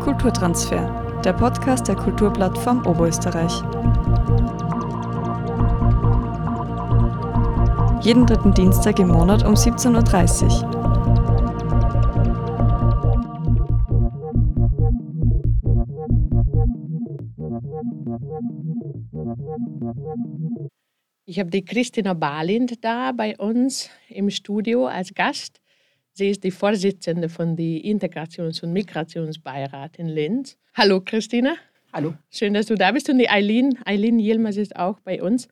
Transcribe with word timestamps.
Kulturtransfer, 0.00 1.20
der 1.24 1.34
Podcast 1.34 1.86
der 1.86 1.94
Kulturplattform 1.94 2.86
Oberösterreich. 2.86 3.52
Jeden 8.02 8.26
dritten 8.26 8.54
Dienstag 8.54 8.98
im 8.98 9.08
Monat 9.08 9.44
um 9.44 9.52
17.30 9.54 10.64
Uhr. 10.64 10.80
Ich 21.26 21.38
habe 21.38 21.50
die 21.50 21.64
Christina 21.64 22.14
Balind 22.14 22.82
da 22.84 23.12
bei 23.12 23.36
uns 23.36 23.90
im 24.08 24.30
Studio 24.30 24.86
als 24.86 25.12
Gast. 25.14 25.59
Sie 26.20 26.28
ist 26.28 26.44
die 26.44 26.50
Vorsitzende 26.50 27.30
von 27.30 27.56
der 27.56 27.82
Integrations- 27.82 28.62
und 28.62 28.74
Migrationsbeirat 28.74 29.96
in 29.96 30.06
Linz. 30.06 30.58
Hallo 30.74 31.00
Christina. 31.00 31.54
Hallo. 31.94 32.12
Schön, 32.28 32.52
dass 32.52 32.66
du 32.66 32.74
da 32.74 32.92
bist. 32.92 33.08
Und 33.08 33.16
die 33.16 33.30
Eileen, 33.30 33.78
Eileen 33.86 34.18
Yilmaz 34.18 34.58
ist 34.58 34.76
auch 34.76 35.00
bei 35.00 35.22
uns. 35.22 35.48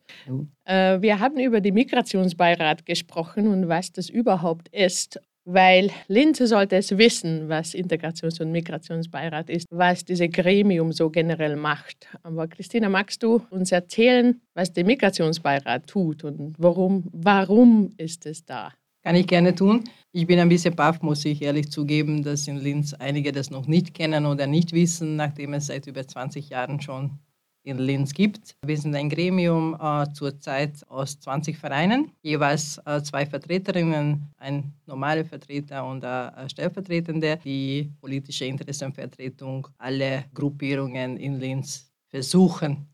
Äh, 0.66 1.00
wir 1.00 1.20
haben 1.20 1.38
über 1.40 1.62
die 1.62 1.72
Migrationsbeirat 1.72 2.84
gesprochen 2.84 3.46
und 3.48 3.68
was 3.68 3.92
das 3.92 4.10
überhaupt 4.10 4.68
ist 4.68 5.18
weil 5.50 5.90
Linze 6.08 6.46
sollte 6.46 6.76
es 6.76 6.98
wissen, 6.98 7.48
was 7.48 7.72
Integrations- 7.72 8.38
und 8.38 8.52
Migrationsbeirat 8.52 9.48
ist, 9.48 9.66
was 9.70 10.04
dieses 10.04 10.30
Gremium 10.30 10.92
so 10.92 11.08
generell 11.08 11.56
macht. 11.56 12.06
Aber 12.22 12.46
Christina, 12.48 12.90
magst 12.90 13.22
du 13.22 13.40
uns 13.48 13.72
erzählen, 13.72 14.42
was 14.52 14.74
der 14.74 14.84
Migrationsbeirat 14.84 15.86
tut 15.86 16.24
und 16.24 16.54
warum, 16.58 17.08
warum 17.12 17.94
ist 17.96 18.26
es 18.26 18.44
da? 18.44 18.74
Kann 19.02 19.14
ich 19.14 19.26
gerne 19.26 19.54
tun. 19.54 19.84
Ich 20.12 20.26
bin 20.26 20.40
ein 20.40 20.48
bisschen 20.48 20.74
baff, 20.74 21.02
muss 21.02 21.24
ich 21.24 21.42
ehrlich 21.42 21.70
zugeben, 21.70 22.22
dass 22.22 22.48
in 22.48 22.56
Linz 22.56 22.94
einige 22.94 23.30
das 23.30 23.50
noch 23.50 23.66
nicht 23.66 23.94
kennen 23.94 24.26
oder 24.26 24.46
nicht 24.46 24.72
wissen, 24.72 25.16
nachdem 25.16 25.54
es 25.54 25.66
seit 25.66 25.86
über 25.86 26.06
20 26.06 26.48
Jahren 26.48 26.80
schon 26.80 27.18
in 27.62 27.78
Linz 27.78 28.14
gibt. 28.14 28.56
Wir 28.64 28.76
sind 28.78 28.94
ein 28.94 29.10
Gremium 29.10 29.76
äh, 29.80 30.10
zurzeit 30.12 30.82
aus 30.88 31.20
20 31.20 31.58
Vereinen, 31.58 32.12
jeweils 32.22 32.78
äh, 32.86 33.02
zwei 33.02 33.26
Vertreterinnen, 33.26 34.32
ein 34.38 34.72
normaler 34.86 35.24
Vertreter 35.24 35.86
und 35.86 36.04
eine 36.04 36.48
Stellvertretende, 36.48 37.38
die 37.44 37.92
politische 38.00 38.46
Interessenvertretung 38.46 39.68
alle 39.76 40.24
Gruppierungen 40.32 41.18
in 41.18 41.38
Linz 41.38 41.92
versuchen. 42.08 42.88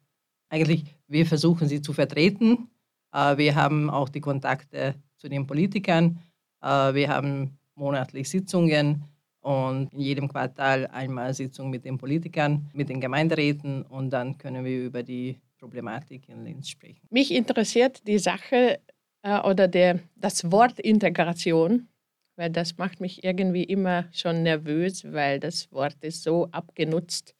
Eigentlich, 0.48 0.84
wir 1.06 1.24
versuchen 1.24 1.68
sie 1.68 1.80
zu 1.80 1.92
vertreten. 1.92 2.68
Äh, 3.12 3.36
wir 3.36 3.54
haben 3.54 3.90
auch 3.90 4.08
die 4.08 4.20
Kontakte 4.20 4.96
zu 5.24 5.30
den 5.30 5.46
Politikern. 5.46 6.20
Äh, 6.60 6.92
wir 6.92 7.08
haben 7.08 7.58
monatlich 7.74 8.28
Sitzungen 8.28 9.04
und 9.40 9.92
in 9.94 10.00
jedem 10.00 10.28
Quartal 10.28 10.86
einmal 10.88 11.32
Sitzung 11.32 11.70
mit 11.70 11.86
den 11.86 11.96
Politikern, 11.96 12.68
mit 12.74 12.90
den 12.90 13.00
Gemeinderäten 13.00 13.82
und 13.82 14.10
dann 14.10 14.36
können 14.36 14.64
wir 14.66 14.84
über 14.84 15.02
die 15.02 15.40
Problematik 15.58 16.28
in 16.28 16.44
Linz 16.44 16.68
sprechen. 16.68 17.00
Mich 17.10 17.32
interessiert 17.32 18.06
die 18.06 18.18
Sache 18.18 18.80
äh, 19.22 19.40
oder 19.40 19.66
der, 19.66 20.00
das 20.14 20.50
Wort 20.52 20.78
Integration, 20.78 21.88
weil 22.36 22.50
das 22.50 22.76
macht 22.76 23.00
mich 23.00 23.24
irgendwie 23.24 23.64
immer 23.64 24.04
schon 24.12 24.42
nervös, 24.42 25.10
weil 25.10 25.40
das 25.40 25.72
Wort 25.72 25.96
ist 26.04 26.22
so 26.22 26.48
abgenutzt. 26.50 27.34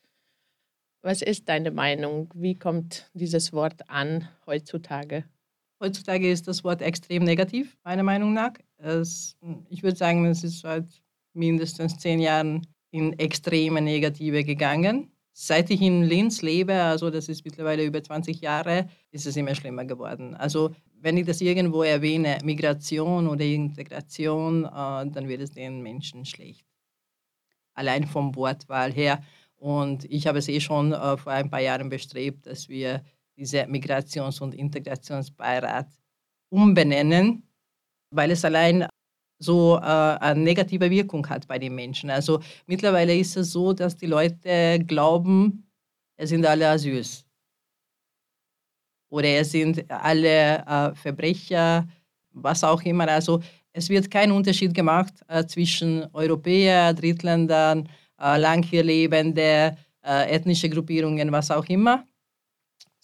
Was 1.03 1.21
ist 1.21 1.51
deine 1.51 1.71
Meinung? 1.71 2.33
Wie 2.35 2.55
kommt 2.55 3.11
dieses 3.13 3.53
Wort 3.53 3.91
an 3.91 4.27
heutzutage? 4.47 5.25
Heutzutage 5.85 6.31
ist 6.31 6.49
das 6.49 6.65
Wort 6.65 6.81
extrem 6.81 7.25
negativ, 7.25 7.77
meiner 7.85 8.03
Meinung 8.03 8.33
nach. 8.33 8.53
Es, 8.79 9.37
ich 9.69 9.83
würde 9.83 9.99
sagen, 9.99 10.25
es 10.25 10.43
ist 10.43 10.61
seit 10.61 10.87
mindestens 11.35 11.99
zehn 11.99 12.21
Jahren 12.21 12.67
in 12.91 13.13
extreme 13.19 13.83
Negative 13.83 14.45
gegangen. 14.45 15.13
Seit 15.35 15.69
ich 15.69 15.83
in 15.83 16.05
Linz 16.05 16.41
lebe, 16.41 16.73
also 16.73 17.11
das 17.11 17.29
ist 17.29 17.45
mittlerweile 17.45 17.85
über 17.85 18.03
20 18.03 18.41
Jahre, 18.41 18.89
ist 19.11 19.27
es 19.27 19.37
immer 19.37 19.55
schlimmer 19.55 19.85
geworden. 19.85 20.35
Also 20.35 20.75
wenn 21.03 21.19
ich 21.19 21.27
das 21.27 21.43
irgendwo 21.43 21.83
erwähne, 21.83 22.39
Migration 22.43 23.29
oder 23.29 23.45
Integration, 23.45 24.65
äh, 24.65 24.69
dann 24.71 25.29
wird 25.29 25.43
es 25.43 25.51
den 25.51 25.83
Menschen 25.83 26.25
schlecht. 26.25 26.65
Allein 27.75 28.07
vom 28.07 28.35
Wortwahl 28.37 28.91
her. 28.91 29.23
Und 29.57 30.07
ich 30.07 30.27
habe 30.27 30.39
es 30.39 30.49
eh 30.49 30.61
schon 30.61 30.95
äh, 30.95 31.17
vor 31.19 31.33
ein 31.33 31.51
paar 31.51 31.61
Jahren 31.61 31.91
bestrebt, 31.91 32.47
dass 32.47 32.71
wir 32.71 33.05
diese 33.37 33.67
Migrations- 33.67 34.41
und 34.41 34.55
Integrationsbeirat 34.55 35.89
umbenennen, 36.51 37.43
weil 38.11 38.31
es 38.31 38.45
allein 38.45 38.87
so 39.39 39.77
äh, 39.77 39.81
eine 39.81 40.41
negative 40.41 40.91
Wirkung 40.91 41.29
hat 41.29 41.47
bei 41.47 41.59
den 41.59 41.75
Menschen. 41.75 42.11
Also 42.11 42.41
mittlerweile 42.67 43.17
ist 43.17 43.37
es 43.37 43.51
so, 43.53 43.73
dass 43.73 43.97
die 43.97 44.07
Leute 44.07 44.79
glauben, 44.87 45.67
es 46.17 46.31
sind 46.31 46.47
alle 46.47 46.69
Asyls. 46.69 47.27
Oder 49.11 49.29
es 49.41 49.53
sind 49.53 49.89
alle 49.91 50.65
äh, 50.67 50.95
Verbrecher, 50.95 51.87
was 52.33 52.65
auch 52.65 52.83
immer. 52.83 53.09
Also 53.09 53.41
es 53.73 53.89
wird 53.89 54.11
kein 54.11 54.31
Unterschied 54.31 54.73
gemacht 54.75 55.15
äh, 55.29 55.45
zwischen 55.47 56.07
Europäern, 56.13 56.97
Drittländern, 56.97 57.89
äh, 58.21 58.39
lang 58.39 58.63
hier 58.63 58.83
lebende, 58.83 59.77
äh, 60.05 60.31
ethnische 60.31 60.69
Gruppierungen, 60.69 61.31
was 61.33 61.51
auch 61.51 61.67
immer, 61.67 62.05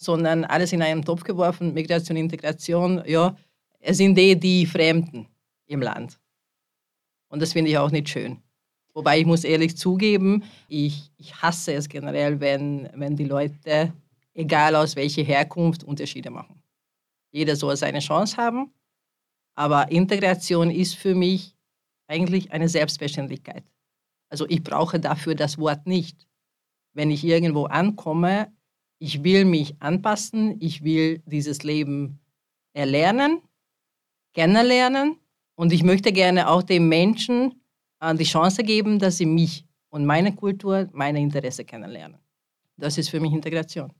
sondern 0.01 0.45
alles 0.45 0.73
in 0.73 0.81
einen 0.81 1.05
Topf 1.05 1.23
geworfen, 1.23 1.73
Migration, 1.73 2.17
Integration, 2.17 3.03
ja, 3.05 3.37
es 3.79 3.97
sind 3.97 4.17
eh 4.17 4.35
die 4.35 4.65
Fremden 4.65 5.27
im 5.67 5.81
Land. 5.81 6.19
Und 7.29 7.41
das 7.41 7.53
finde 7.53 7.69
ich 7.69 7.77
auch 7.77 7.91
nicht 7.91 8.09
schön. 8.09 8.41
Wobei 8.93 9.19
ich 9.19 9.25
muss 9.25 9.43
ehrlich 9.43 9.77
zugeben, 9.77 10.43
ich, 10.67 11.11
ich 11.17 11.41
hasse 11.41 11.73
es 11.73 11.87
generell, 11.87 12.39
wenn, 12.39 12.89
wenn 12.95 13.15
die 13.15 13.25
Leute, 13.25 13.93
egal 14.33 14.75
aus 14.75 14.95
welcher 14.95 15.21
Herkunft, 15.21 15.83
Unterschiede 15.83 16.31
machen. 16.31 16.61
Jeder 17.31 17.55
soll 17.55 17.77
seine 17.77 17.99
Chance 17.99 18.37
haben, 18.37 18.73
aber 19.55 19.91
Integration 19.91 20.71
ist 20.71 20.95
für 20.95 21.13
mich 21.13 21.55
eigentlich 22.07 22.51
eine 22.51 22.67
Selbstverständlichkeit. 22.67 23.63
Also 24.29 24.45
ich 24.49 24.63
brauche 24.63 24.99
dafür 24.99 25.35
das 25.35 25.59
Wort 25.59 25.85
nicht. 25.85 26.27
Wenn 26.93 27.11
ich 27.11 27.23
irgendwo 27.23 27.65
ankomme, 27.65 28.51
ich 29.01 29.23
will 29.23 29.45
mich 29.45 29.81
anpassen, 29.81 30.57
ich 30.59 30.83
will 30.83 31.23
dieses 31.25 31.63
Leben 31.63 32.19
erlernen, 32.73 33.41
kennenlernen 34.35 35.17
und 35.55 35.73
ich 35.73 35.81
möchte 35.81 36.11
gerne 36.13 36.47
auch 36.47 36.61
den 36.61 36.87
Menschen 36.87 37.63
äh, 37.99 38.13
die 38.13 38.25
Chance 38.25 38.63
geben, 38.63 38.99
dass 38.99 39.17
sie 39.17 39.25
mich 39.25 39.65
und 39.89 40.05
meine 40.05 40.35
Kultur, 40.35 40.87
meine 40.93 41.19
Interesse 41.19 41.65
kennenlernen. 41.65 42.19
Das 42.77 42.99
ist 42.99 43.09
für 43.09 43.19
mich 43.19 43.33
Integration. 43.33 43.91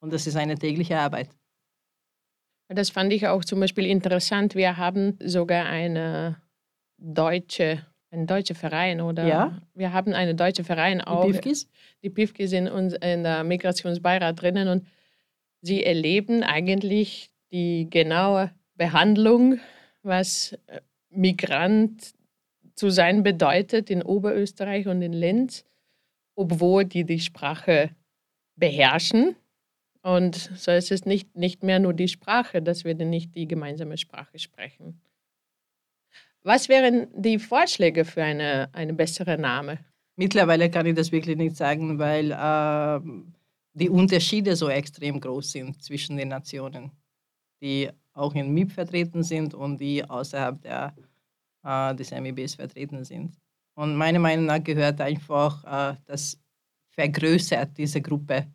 Und 0.00 0.14
das 0.14 0.26
ist 0.26 0.36
eine 0.36 0.56
tägliche 0.56 0.98
Arbeit. 0.98 1.28
Das 2.68 2.88
fand 2.88 3.12
ich 3.12 3.26
auch 3.28 3.44
zum 3.44 3.60
Beispiel 3.60 3.84
interessant. 3.86 4.54
Wir 4.54 4.78
haben 4.78 5.18
sogar 5.22 5.66
eine 5.66 6.40
deutsche, 6.96 7.84
einen 8.10 8.26
deutschen 8.26 8.56
Verein 8.56 9.00
oder 9.00 9.26
ja? 9.26 9.62
wir 9.74 9.92
haben 9.92 10.14
einen 10.14 10.36
deutschen 10.36 10.64
Verein 10.64 11.00
auch. 11.00 11.26
Die 11.26 11.32
Pifkis? 11.32 11.68
Die 12.02 12.10
Pifkis 12.10 12.50
sind 12.50 12.66
in 12.68 13.22
der 13.22 13.44
Migrationsbeirat 13.44 14.40
drinnen 14.40 14.68
und 14.68 14.86
sie 15.60 15.84
erleben 15.84 16.42
eigentlich 16.42 17.30
die 17.52 17.88
genaue 17.90 18.52
Behandlung, 18.76 19.60
was 20.02 20.52
äh, 20.68 20.80
Migrant 21.10 22.14
zu 22.74 22.90
sein 22.90 23.22
bedeutet 23.22 23.90
in 23.90 24.02
Oberösterreich 24.02 24.86
und 24.86 25.02
in 25.02 25.12
Linz, 25.12 25.64
obwohl 26.36 26.84
die 26.84 27.04
die 27.04 27.18
Sprache 27.18 27.90
beherrschen. 28.56 29.34
Und 30.02 30.36
so 30.36 30.70
ist 30.70 30.92
es 30.92 31.04
nicht, 31.04 31.34
nicht 31.36 31.62
mehr 31.64 31.80
nur 31.80 31.92
die 31.92 32.08
Sprache, 32.08 32.62
dass 32.62 32.84
wir 32.84 32.94
nicht 32.94 33.34
die 33.34 33.48
gemeinsame 33.48 33.98
Sprache 33.98 34.38
sprechen. 34.38 35.00
Was 36.42 36.68
wären 36.68 37.08
die 37.14 37.38
Vorschläge 37.38 38.04
für 38.04 38.22
eine, 38.22 38.68
eine 38.72 38.94
bessere 38.94 39.36
Name? 39.36 39.78
Mittlerweile 40.16 40.70
kann 40.70 40.86
ich 40.86 40.94
das 40.94 41.12
wirklich 41.12 41.36
nicht 41.36 41.56
sagen, 41.56 41.98
weil 41.98 42.32
äh, 42.32 43.00
die 43.74 43.88
Unterschiede 43.88 44.56
so 44.56 44.68
extrem 44.68 45.20
groß 45.20 45.52
sind 45.52 45.82
zwischen 45.82 46.16
den 46.16 46.28
Nationen, 46.28 46.90
die 47.62 47.90
auch 48.14 48.34
in 48.34 48.52
MIP 48.52 48.72
vertreten 48.72 49.22
sind 49.22 49.54
und 49.54 49.78
die 49.78 50.04
außerhalb 50.04 50.60
der, 50.62 50.94
äh, 51.64 51.94
des 51.94 52.10
MIBs 52.10 52.54
vertreten 52.54 53.04
sind. 53.04 53.36
Und 53.74 53.94
meiner 53.94 54.18
Meinung 54.18 54.46
nach 54.46 54.62
gehört 54.62 55.00
einfach, 55.00 55.64
äh, 55.64 55.96
das 56.06 56.36
vergrößert 56.90 57.78
diese 57.78 58.00
Gruppe, 58.00 58.48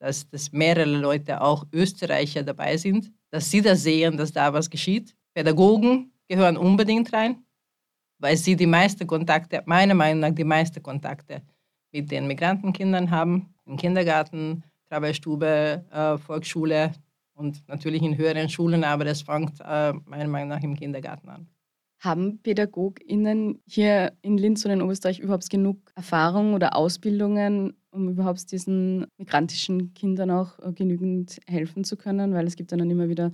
dass, 0.00 0.28
dass 0.28 0.50
mehrere 0.50 0.96
Leute, 0.96 1.40
auch 1.40 1.64
Österreicher 1.72 2.42
dabei 2.42 2.76
sind, 2.76 3.12
dass 3.30 3.50
sie 3.50 3.62
das 3.62 3.84
sehen, 3.84 4.16
dass 4.16 4.32
da 4.32 4.52
was 4.52 4.68
geschieht. 4.68 5.14
Pädagogen 5.32 6.13
gehören 6.28 6.56
unbedingt 6.56 7.12
rein, 7.12 7.44
weil 8.18 8.36
sie 8.36 8.56
die 8.56 8.66
meisten 8.66 9.06
Kontakte, 9.06 9.62
meiner 9.66 9.94
Meinung 9.94 10.20
nach 10.20 10.34
die 10.34 10.44
meisten 10.44 10.82
Kontakte 10.82 11.42
mit 11.92 12.10
den 12.10 12.26
Migrantenkindern 12.26 13.10
haben, 13.10 13.54
im 13.66 13.76
Kindergarten, 13.76 14.64
Travaillstube, 14.88 15.84
äh, 15.90 16.18
Volksschule, 16.18 16.92
und 17.34 17.66
natürlich 17.68 18.02
in 18.02 18.16
höheren 18.16 18.48
Schulen, 18.48 18.84
aber 18.84 19.04
das 19.04 19.22
fängt 19.22 19.60
äh, 19.60 19.92
meiner 20.04 20.28
Meinung 20.28 20.48
nach 20.48 20.62
im 20.62 20.74
Kindergarten 20.74 21.28
an. 21.28 21.48
Haben 22.00 22.38
PädagogInnen 22.42 23.62
hier 23.66 24.12
in 24.20 24.36
Linz 24.36 24.64
oder 24.64 24.74
in 24.74 24.82
Österreich 24.82 25.20
überhaupt 25.20 25.48
genug 25.48 25.78
Erfahrung 25.94 26.54
oder 26.54 26.76
Ausbildungen, 26.76 27.74
um 27.90 28.08
überhaupt 28.08 28.50
diesen 28.52 29.06
migrantischen 29.16 29.94
Kindern 29.94 30.30
auch 30.30 30.58
äh, 30.58 30.72
genügend 30.72 31.40
helfen 31.46 31.84
zu 31.84 31.96
können? 31.96 32.34
Weil 32.34 32.46
es 32.46 32.56
gibt 32.56 32.72
dann 32.72 32.90
immer 32.90 33.08
wieder 33.08 33.32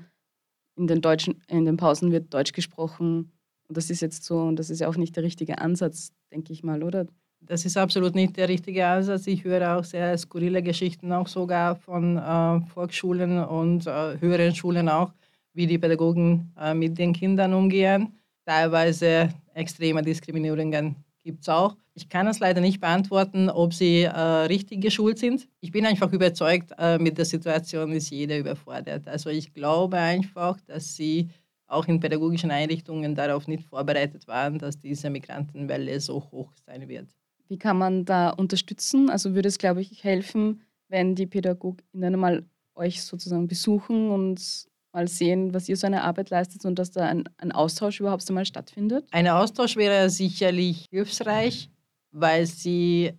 in 0.80 0.86
den, 0.86 1.00
Deutschen, 1.00 1.42
in 1.48 1.64
den 1.64 1.76
Pausen 1.76 2.12
wird 2.12 2.32
Deutsch 2.34 2.52
gesprochen. 2.52 3.32
Und 3.68 3.76
das 3.76 3.90
ist 3.90 4.00
jetzt 4.00 4.24
so, 4.24 4.40
und 4.40 4.56
das 4.56 4.70
ist 4.70 4.80
ja 4.80 4.88
auch 4.88 4.96
nicht 4.96 5.14
der 5.16 5.22
richtige 5.22 5.58
Ansatz, 5.58 6.12
denke 6.32 6.52
ich 6.52 6.62
mal, 6.62 6.82
oder? 6.82 7.06
Das 7.40 7.64
ist 7.64 7.76
absolut 7.76 8.14
nicht 8.14 8.36
der 8.36 8.48
richtige 8.48 8.86
Ansatz. 8.86 9.26
Ich 9.26 9.44
höre 9.44 9.76
auch 9.76 9.84
sehr 9.84 10.16
skurrile 10.18 10.62
Geschichten, 10.62 11.12
auch 11.12 11.28
sogar 11.28 11.76
von 11.76 12.16
äh, 12.16 12.60
Volksschulen 12.66 13.42
und 13.44 13.86
äh, 13.86 14.20
höheren 14.20 14.54
Schulen 14.54 14.88
auch, 14.88 15.12
wie 15.54 15.66
die 15.66 15.78
Pädagogen 15.78 16.52
äh, 16.58 16.74
mit 16.74 16.98
den 16.98 17.12
Kindern 17.12 17.54
umgehen 17.54 18.20
teilweise 18.50 19.28
extreme 19.54 20.02
Diskriminierungen 20.02 20.96
gibt 21.30 21.42
es 21.42 21.48
auch. 21.48 21.76
Ich 21.94 22.08
kann 22.08 22.26
es 22.26 22.40
leider 22.40 22.60
nicht 22.60 22.80
beantworten, 22.80 23.48
ob 23.48 23.72
sie 23.72 24.02
äh, 24.02 24.10
richtig 24.10 24.80
geschult 24.80 25.18
sind. 25.18 25.48
Ich 25.60 25.70
bin 25.70 25.86
einfach 25.86 26.12
überzeugt, 26.12 26.72
äh, 26.78 26.98
mit 26.98 27.18
der 27.18 27.24
Situation 27.24 27.92
ist 27.92 28.10
jeder 28.10 28.38
überfordert. 28.38 29.06
Also 29.06 29.30
ich 29.30 29.52
glaube 29.52 29.96
einfach, 29.96 30.60
dass 30.62 30.96
sie 30.96 31.28
auch 31.68 31.86
in 31.86 32.00
pädagogischen 32.00 32.50
Einrichtungen 32.50 33.14
darauf 33.14 33.46
nicht 33.46 33.64
vorbereitet 33.64 34.26
waren, 34.26 34.58
dass 34.58 34.78
diese 34.78 35.08
Migrantenwelle 35.08 36.00
so 36.00 36.16
hoch 36.32 36.52
sein 36.66 36.88
wird. 36.88 37.08
Wie 37.48 37.58
kann 37.58 37.78
man 37.78 38.04
da 38.04 38.30
unterstützen? 38.30 39.08
Also 39.08 39.34
würde 39.34 39.48
es, 39.48 39.58
glaube 39.58 39.80
ich, 39.80 40.02
helfen, 40.02 40.62
wenn 40.88 41.14
die 41.14 41.26
PädagogInnen 41.26 42.18
mal 42.18 42.44
euch 42.74 43.02
sozusagen 43.02 43.46
besuchen 43.46 44.10
und 44.10 44.66
mal 44.92 45.08
sehen, 45.08 45.54
was 45.54 45.68
ihr 45.68 45.76
so 45.76 45.86
eine 45.86 46.02
Arbeit 46.02 46.30
leistet 46.30 46.64
und 46.64 46.78
dass 46.78 46.90
da 46.90 47.06
ein, 47.06 47.24
ein 47.38 47.52
Austausch 47.52 48.00
überhaupt 48.00 48.28
einmal 48.28 48.44
stattfindet? 48.44 49.06
Ein 49.10 49.28
Austausch 49.28 49.76
wäre 49.76 50.10
sicherlich 50.10 50.86
hilfreich, 50.90 51.70
weil 52.12 52.46
sie 52.46 53.12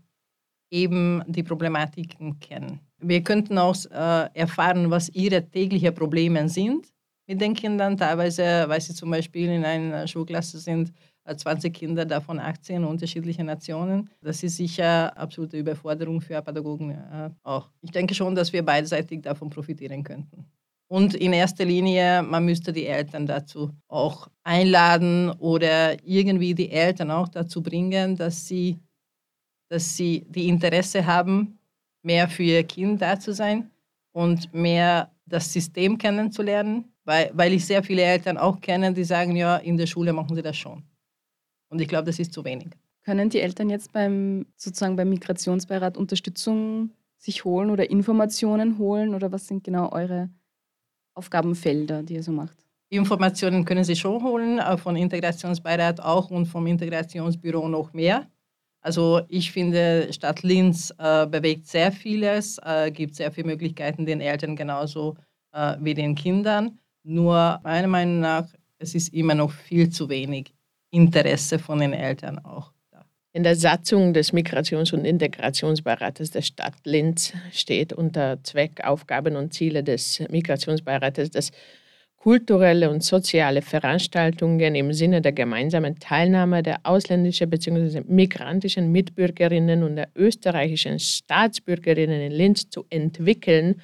eben 0.70 1.24
die 1.28 1.44
Problematiken 1.44 2.40
kennen. 2.40 2.80
Wir 3.00 3.22
könnten 3.22 3.58
auch 3.58 3.76
äh, 3.92 4.30
erfahren, 4.34 4.90
was 4.90 5.10
ihre 5.10 5.44
täglichen 5.50 5.94
Probleme 5.94 6.48
sind 6.48 6.88
mit 7.28 7.42
den 7.42 7.54
Kindern. 7.54 7.98
Teilweise, 7.98 8.66
weil 8.68 8.80
sie 8.80 8.94
zum 8.94 9.12
Beispiel 9.12 9.50
in 9.50 9.66
einer 9.66 10.08
Schulklasse 10.08 10.60
sind, 10.60 10.92
20 11.26 11.66
äh, 11.66 11.70
Kinder, 11.72 12.06
davon 12.06 12.40
18 12.40 12.84
unterschiedliche 12.84 13.44
Nationen. 13.44 14.10
Das 14.22 14.44
ist 14.44 14.58
sicher 14.58 15.16
absolute 15.18 15.58
Überforderung 15.58 16.22
für 16.22 16.42
Pädagogen 16.42 16.92
äh, 16.92 17.30
auch. 17.44 17.70
Ich 17.82 17.92
denke 17.92 18.14
schon, 18.14 18.36
dass 18.36 18.52
wir 18.54 18.64
beidseitig 18.64 19.22
davon 19.22 19.50
profitieren 19.50 20.04
könnten. 20.04 20.46
Und 20.92 21.14
in 21.14 21.32
erster 21.32 21.64
Linie, 21.64 22.22
man 22.22 22.44
müsste 22.44 22.74
die 22.74 22.86
Eltern 22.86 23.26
dazu 23.26 23.72
auch 23.88 24.28
einladen 24.44 25.30
oder 25.40 25.96
irgendwie 26.06 26.54
die 26.54 26.70
Eltern 26.70 27.12
auch 27.12 27.30
dazu 27.30 27.64
bringen, 27.64 28.18
dass 28.18 28.46
sie, 28.46 28.78
dass 29.70 29.96
sie 29.96 30.26
die 30.28 30.50
Interesse 30.50 31.06
haben, 31.06 31.58
mehr 32.02 32.28
für 32.28 32.44
ihr 32.44 32.66
Kind 32.66 33.02
da 33.02 33.18
zu 33.18 33.32
sein 33.32 33.72
und 34.12 34.54
mehr 34.54 35.10
das 35.26 35.54
System 35.54 35.98
kennenzulernen. 35.98 36.92
Weil, 37.06 37.32
weil 37.36 37.54
ich 37.54 37.66
sehr 37.66 37.84
viele 37.84 38.02
Eltern 38.02 38.38
auch 38.38 38.60
kenne, 38.60 38.92
die 38.92 39.06
sagen, 39.06 39.38
ja, 39.38 39.56
in 39.56 39.78
der 39.78 39.88
Schule 39.88 40.12
machen 40.12 40.36
sie 40.36 40.42
das 40.42 40.58
schon. 40.58 40.84
Und 41.70 41.80
ich 41.80 41.88
glaube, 41.88 42.08
das 42.08 42.20
ist 42.20 42.34
zu 42.34 42.44
wenig. 42.44 42.68
Können 43.06 43.30
die 43.30 43.40
Eltern 43.40 43.70
jetzt 43.70 43.94
beim 43.94 44.46
sozusagen 44.58 44.98
beim 44.98 45.08
Migrationsbeirat 45.10 45.96
Unterstützung 45.96 46.92
sich 47.18 47.46
holen 47.46 47.70
oder 47.70 47.90
Informationen 47.90 48.78
holen 48.78 49.16
oder 49.16 49.32
was 49.32 49.48
sind 49.48 49.64
genau 49.64 49.90
eure 49.94 50.30
Aufgabenfelder, 51.22 52.02
die 52.02 52.16
ihr 52.16 52.24
so 52.24 52.32
macht? 52.32 52.58
Informationen 52.90 53.64
können 53.64 53.84
Sie 53.84 53.96
schon 53.96 54.24
holen, 54.24 54.58
äh, 54.58 54.76
von 54.78 54.96
Integrationsbeirat 54.96 56.00
auch 56.02 56.32
und 56.32 56.48
vom 56.48 56.66
Integrationsbüro 56.66 57.68
noch 57.70 57.94
mehr. 57.94 58.28
Also 58.82 59.22
ich 59.30 59.52
finde, 59.52 60.12
Stadt 60.12 60.42
Linz 60.42 60.92
äh, 60.98 61.28
bewegt 61.28 61.68
sehr 61.68 61.92
vieles, 61.92 62.58
äh, 62.66 62.92
gibt 62.92 63.16
sehr 63.16 63.32
viele 63.32 63.48
Möglichkeiten 63.48 64.06
den 64.06 64.20
Eltern 64.20 64.56
genauso 64.56 65.16
äh, 65.54 65.76
wie 65.80 65.94
den 65.94 66.16
Kindern. 66.16 66.80
Nur 67.04 67.60
meiner 67.64 67.88
Meinung 67.88 68.20
nach, 68.20 68.48
es 68.80 68.96
ist 68.96 69.14
immer 69.14 69.36
noch 69.36 69.52
viel 69.52 69.90
zu 69.92 70.10
wenig 70.10 70.54
Interesse 70.90 71.60
von 71.60 71.80
den 71.80 71.94
Eltern 71.94 72.40
auch. 72.40 72.74
In 73.34 73.44
der 73.44 73.56
Satzung 73.56 74.14
des 74.14 74.34
Migrations- 74.34 74.94
und 74.94 75.06
Integrationsbeirates 75.06 76.32
der 76.32 76.42
Stadt 76.42 76.74
Linz 76.84 77.32
steht 77.54 77.94
unter 77.94 78.44
Zweck, 78.44 78.84
Aufgaben 78.84 79.38
und 79.38 79.54
Ziele 79.54 79.86
des 79.86 80.22
Migrationsbeirates, 80.30 81.32
dass 81.32 81.52
kulturelle 82.18 82.90
und 82.90 83.06
soziale 83.06 83.62
Veranstaltungen 83.62 84.76
im 84.76 84.92
Sinne 84.92 85.22
der 85.22 85.32
gemeinsamen 85.32 85.98
Teilnahme 85.98 86.62
der 86.62 86.82
ausländischen 86.84 87.50
bzw. 87.50 88.02
migrantischen 88.06 88.92
Mitbürgerinnen 88.92 89.84
und 89.84 89.96
der 89.96 90.10
österreichischen 90.14 91.00
Staatsbürgerinnen 91.00 92.20
in 92.20 92.32
Linz 92.34 92.70
zu 92.70 92.86
entwickeln 92.90 93.82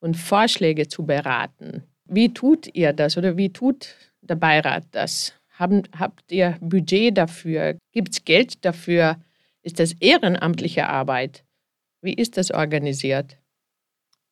und 0.00 0.16
Vorschläge 0.16 0.88
zu 0.88 1.04
beraten. 1.04 1.82
Wie 2.06 2.32
tut 2.32 2.74
ihr 2.74 2.94
das 2.94 3.18
oder 3.18 3.36
wie 3.36 3.52
tut 3.52 3.94
der 4.22 4.36
Beirat 4.36 4.84
das? 4.92 5.34
Haben, 5.58 5.82
habt 5.98 6.30
ihr 6.32 6.58
Budget 6.60 7.16
dafür? 7.16 7.78
Gibt 7.92 8.12
es 8.12 8.24
Geld 8.24 8.64
dafür? 8.64 9.16
Ist 9.62 9.80
das 9.80 9.94
ehrenamtliche 10.00 10.86
Arbeit? 10.86 11.44
Wie 12.02 12.12
ist 12.12 12.36
das 12.36 12.50
organisiert? 12.50 13.38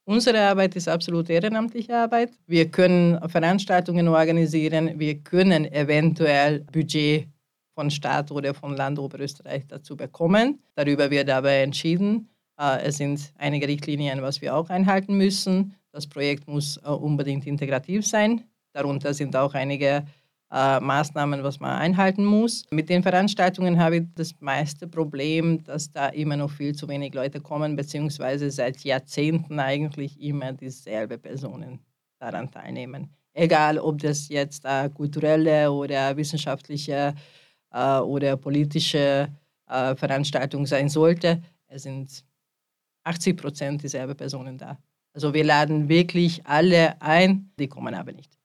Unsere 0.07 0.41
Arbeit 0.43 0.77
ist 0.77 0.87
absolut 0.87 1.31
ehrenamtliche 1.31 1.97
Arbeit. 1.97 2.31
Wir 2.47 2.71
können 2.71 3.19
Veranstaltungen 3.29 4.07
organisieren. 4.07 4.99
Wir 4.99 5.19
können 5.21 5.65
eventuell 5.73 6.61
Budget 6.61 7.27
von 7.75 7.91
Staat 7.91 8.31
oder 8.31 8.53
von 8.53 8.77
Land 8.77 8.99
Oberösterreich 8.99 9.67
dazu 9.67 9.97
bekommen. 9.97 10.63
Darüber 10.75 11.11
wird 11.11 11.31
aber 11.31 11.53
entschieden. 11.53 12.29
Äh, 12.61 12.83
es 12.83 12.99
sind 12.99 13.33
einige 13.39 13.67
Richtlinien, 13.67 14.21
was 14.21 14.43
wir 14.43 14.55
auch 14.55 14.69
einhalten 14.69 15.17
müssen. 15.17 15.75
Das 15.91 16.07
Projekt 16.07 16.47
muss 16.49 16.77
äh, 16.85 16.89
unbedingt 16.89 17.47
integrativ 17.47 18.07
sein. 18.07 18.45
Darunter 18.75 19.15
sind 19.15 19.35
auch 19.37 19.55
einige 19.55 20.05
äh, 20.55 20.79
Maßnahmen, 20.79 21.43
was 21.43 21.59
man 21.59 21.73
einhalten 21.73 22.25
muss. 22.25 22.65
Mit 22.71 22.89
den 22.89 23.03
Veranstaltungen 23.03 23.81
habe 23.81 23.97
ich 23.97 24.03
das 24.15 24.41
meiste 24.41 24.87
Problem, 24.87 25.65
dass 25.65 25.91
da 25.91 26.09
immer 26.09 26.37
noch 26.37 26.51
viel 26.51 26.75
zu 26.77 26.87
wenig 26.89 27.13
Leute 27.13 27.41
kommen, 27.41 27.75
beziehungsweise 27.75 28.51
seit 28.51 28.85
Jahrzehnten 28.85 29.59
eigentlich 29.59 30.21
immer 30.21 30.53
dieselbe 30.53 31.19
Personen 31.19 31.81
daran 32.21 32.51
teilnehmen. 32.51 33.09
Egal, 33.33 33.81
ob 33.81 33.99
das 33.99 34.29
jetzt 34.29 34.65
äh, 34.65 34.89
kulturelle 34.91 35.73
oder 35.73 36.17
wissenschaftliche 36.17 37.15
äh, 37.73 37.99
oder 37.99 38.37
politische 38.37 39.29
äh, 39.69 39.97
Veranstaltung 39.97 40.67
sein 40.67 40.89
sollte, 40.89 41.43
es 41.67 41.83
sind 41.83 42.25
80 43.03 43.37
Prozent 43.37 43.83
dieselbe 43.83 44.15
Personen 44.15 44.57
da. 44.57 44.79
Also 45.13 45.35
wir 45.35 45.43
laden 45.43 45.89
wirklich 45.89 46.47
alle 46.47 47.01
ein, 47.03 47.51
die 47.59 47.67
kommen 47.67 47.95
aber 47.95 48.13
nicht. 48.13 48.39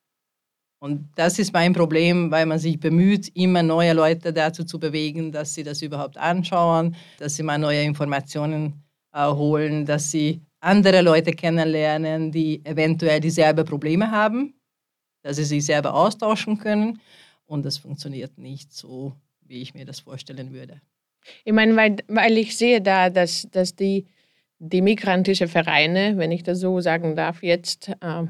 Und 0.80 1.10
das 1.16 1.40
ist 1.40 1.52
mein 1.54 1.74
Problem, 1.74 2.32
weil 2.32 2.46
man 2.46 2.58
sich 2.58 2.80
bemüht, 2.80 3.30
immer 3.36 3.62
neue 3.62 3.94
Leute 3.94 4.32
dazu 4.32 4.64
zu 4.64 4.80
bewegen, 4.80 5.32
dass 5.32 5.54
sie 5.54 5.64
das 5.64 5.82
überhaupt 5.82 6.18
anschauen, 6.18 6.96
dass 7.18 7.36
sie 7.36 7.44
mal 7.44 7.58
neue 7.58 7.84
Informationen 7.84 8.82
äh, 9.14 9.28
holen, 9.28 9.86
dass 9.86 10.10
sie 10.10 10.42
andere 10.62 11.02
Leute 11.02 11.34
kennenlernen, 11.34 12.32
die 12.32 12.64
eventuell 12.66 13.20
dieselben 13.20 13.66
Probleme 13.66 14.10
haben, 14.10 14.54
dass 15.22 15.36
sie 15.36 15.44
sich 15.44 15.66
selber 15.66 15.94
austauschen 15.94 16.58
können. 16.58 17.02
Und 17.46 17.66
das 17.66 17.78
funktioniert 17.78 18.38
nicht 18.38 18.72
so, 18.72 19.14
wie 19.42 19.62
ich 19.62 19.74
mir 19.74 19.86
das 19.86 20.00
vorstellen 20.00 20.54
würde. 20.54 20.82
Ich 21.44 21.54
meine, 21.54 21.76
weil, 21.76 21.98
weil 22.08 22.38
ich 22.38 22.56
sehe 22.56 22.82
da, 22.82 23.10
dass, 23.10 23.48
dass 23.52 23.76
die, 23.76 24.06
die 24.60 24.82
migrantischen 24.82 25.50
Vereine, 25.50 26.18
wenn 26.18 26.32
ich 26.32 26.44
das 26.44 26.60
so 26.60 26.80
sagen 26.80 27.16
darf, 27.16 27.44
jetzt 27.44 27.90
äh, 28.02 28.24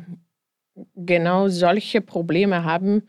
genau 0.95 1.47
solche 1.47 2.01
Probleme 2.01 2.63
haben, 2.63 3.03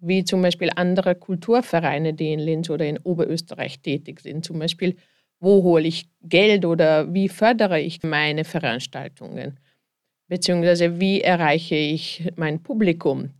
wie 0.00 0.24
zum 0.24 0.42
Beispiel 0.42 0.70
andere 0.76 1.14
Kulturvereine, 1.14 2.12
die 2.12 2.32
in 2.32 2.40
Linz 2.40 2.68
oder 2.68 2.86
in 2.86 2.98
Oberösterreich 2.98 3.80
tätig 3.80 4.20
sind. 4.20 4.44
Zum 4.44 4.58
Beispiel, 4.58 4.96
wo 5.40 5.62
hole 5.62 5.86
ich 5.86 6.06
Geld 6.22 6.64
oder 6.64 7.12
wie 7.12 7.28
fördere 7.28 7.80
ich 7.80 8.02
meine 8.02 8.44
Veranstaltungen? 8.44 9.58
Beziehungsweise 10.28 11.00
wie 11.00 11.20
erreiche 11.20 11.74
ich 11.74 12.30
mein 12.36 12.62
Publikum? 12.62 13.30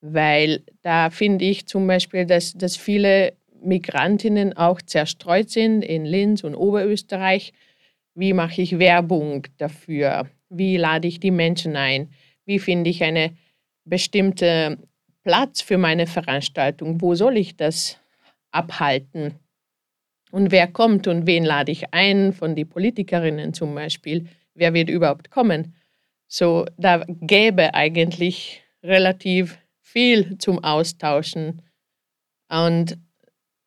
Weil 0.00 0.62
da 0.82 1.10
finde 1.10 1.44
ich 1.44 1.66
zum 1.66 1.86
Beispiel, 1.86 2.26
dass, 2.26 2.52
dass 2.52 2.76
viele 2.76 3.34
Migrantinnen 3.62 4.56
auch 4.56 4.82
zerstreut 4.82 5.50
sind 5.50 5.82
in 5.82 6.04
Linz 6.04 6.44
und 6.44 6.54
Oberösterreich. 6.54 7.52
Wie 8.14 8.32
mache 8.32 8.62
ich 8.62 8.78
Werbung 8.78 9.46
dafür? 9.58 10.28
Wie 10.50 10.76
lade 10.76 11.08
ich 11.08 11.20
die 11.20 11.30
Menschen 11.30 11.76
ein? 11.76 12.10
Wie 12.46 12.58
finde 12.58 12.90
ich 12.90 13.02
einen 13.02 13.38
bestimmten 13.84 14.86
Platz 15.22 15.62
für 15.62 15.78
meine 15.78 16.06
Veranstaltung? 16.06 17.00
Wo 17.00 17.14
soll 17.14 17.36
ich 17.36 17.56
das 17.56 17.98
abhalten? 18.50 19.38
Und 20.30 20.50
wer 20.50 20.66
kommt 20.66 21.06
und 21.06 21.26
wen 21.26 21.44
lade 21.44 21.72
ich 21.72 21.94
ein, 21.94 22.32
von 22.32 22.56
den 22.56 22.68
Politikerinnen 22.68 23.54
zum 23.54 23.74
Beispiel? 23.74 24.26
Wer 24.54 24.74
wird 24.74 24.90
überhaupt 24.90 25.30
kommen? 25.30 25.76
So, 26.26 26.66
da 26.76 27.04
gäbe 27.08 27.74
eigentlich 27.74 28.62
relativ 28.82 29.58
viel 29.80 30.38
zum 30.38 30.62
Austauschen 30.62 31.62
Und 32.48 32.98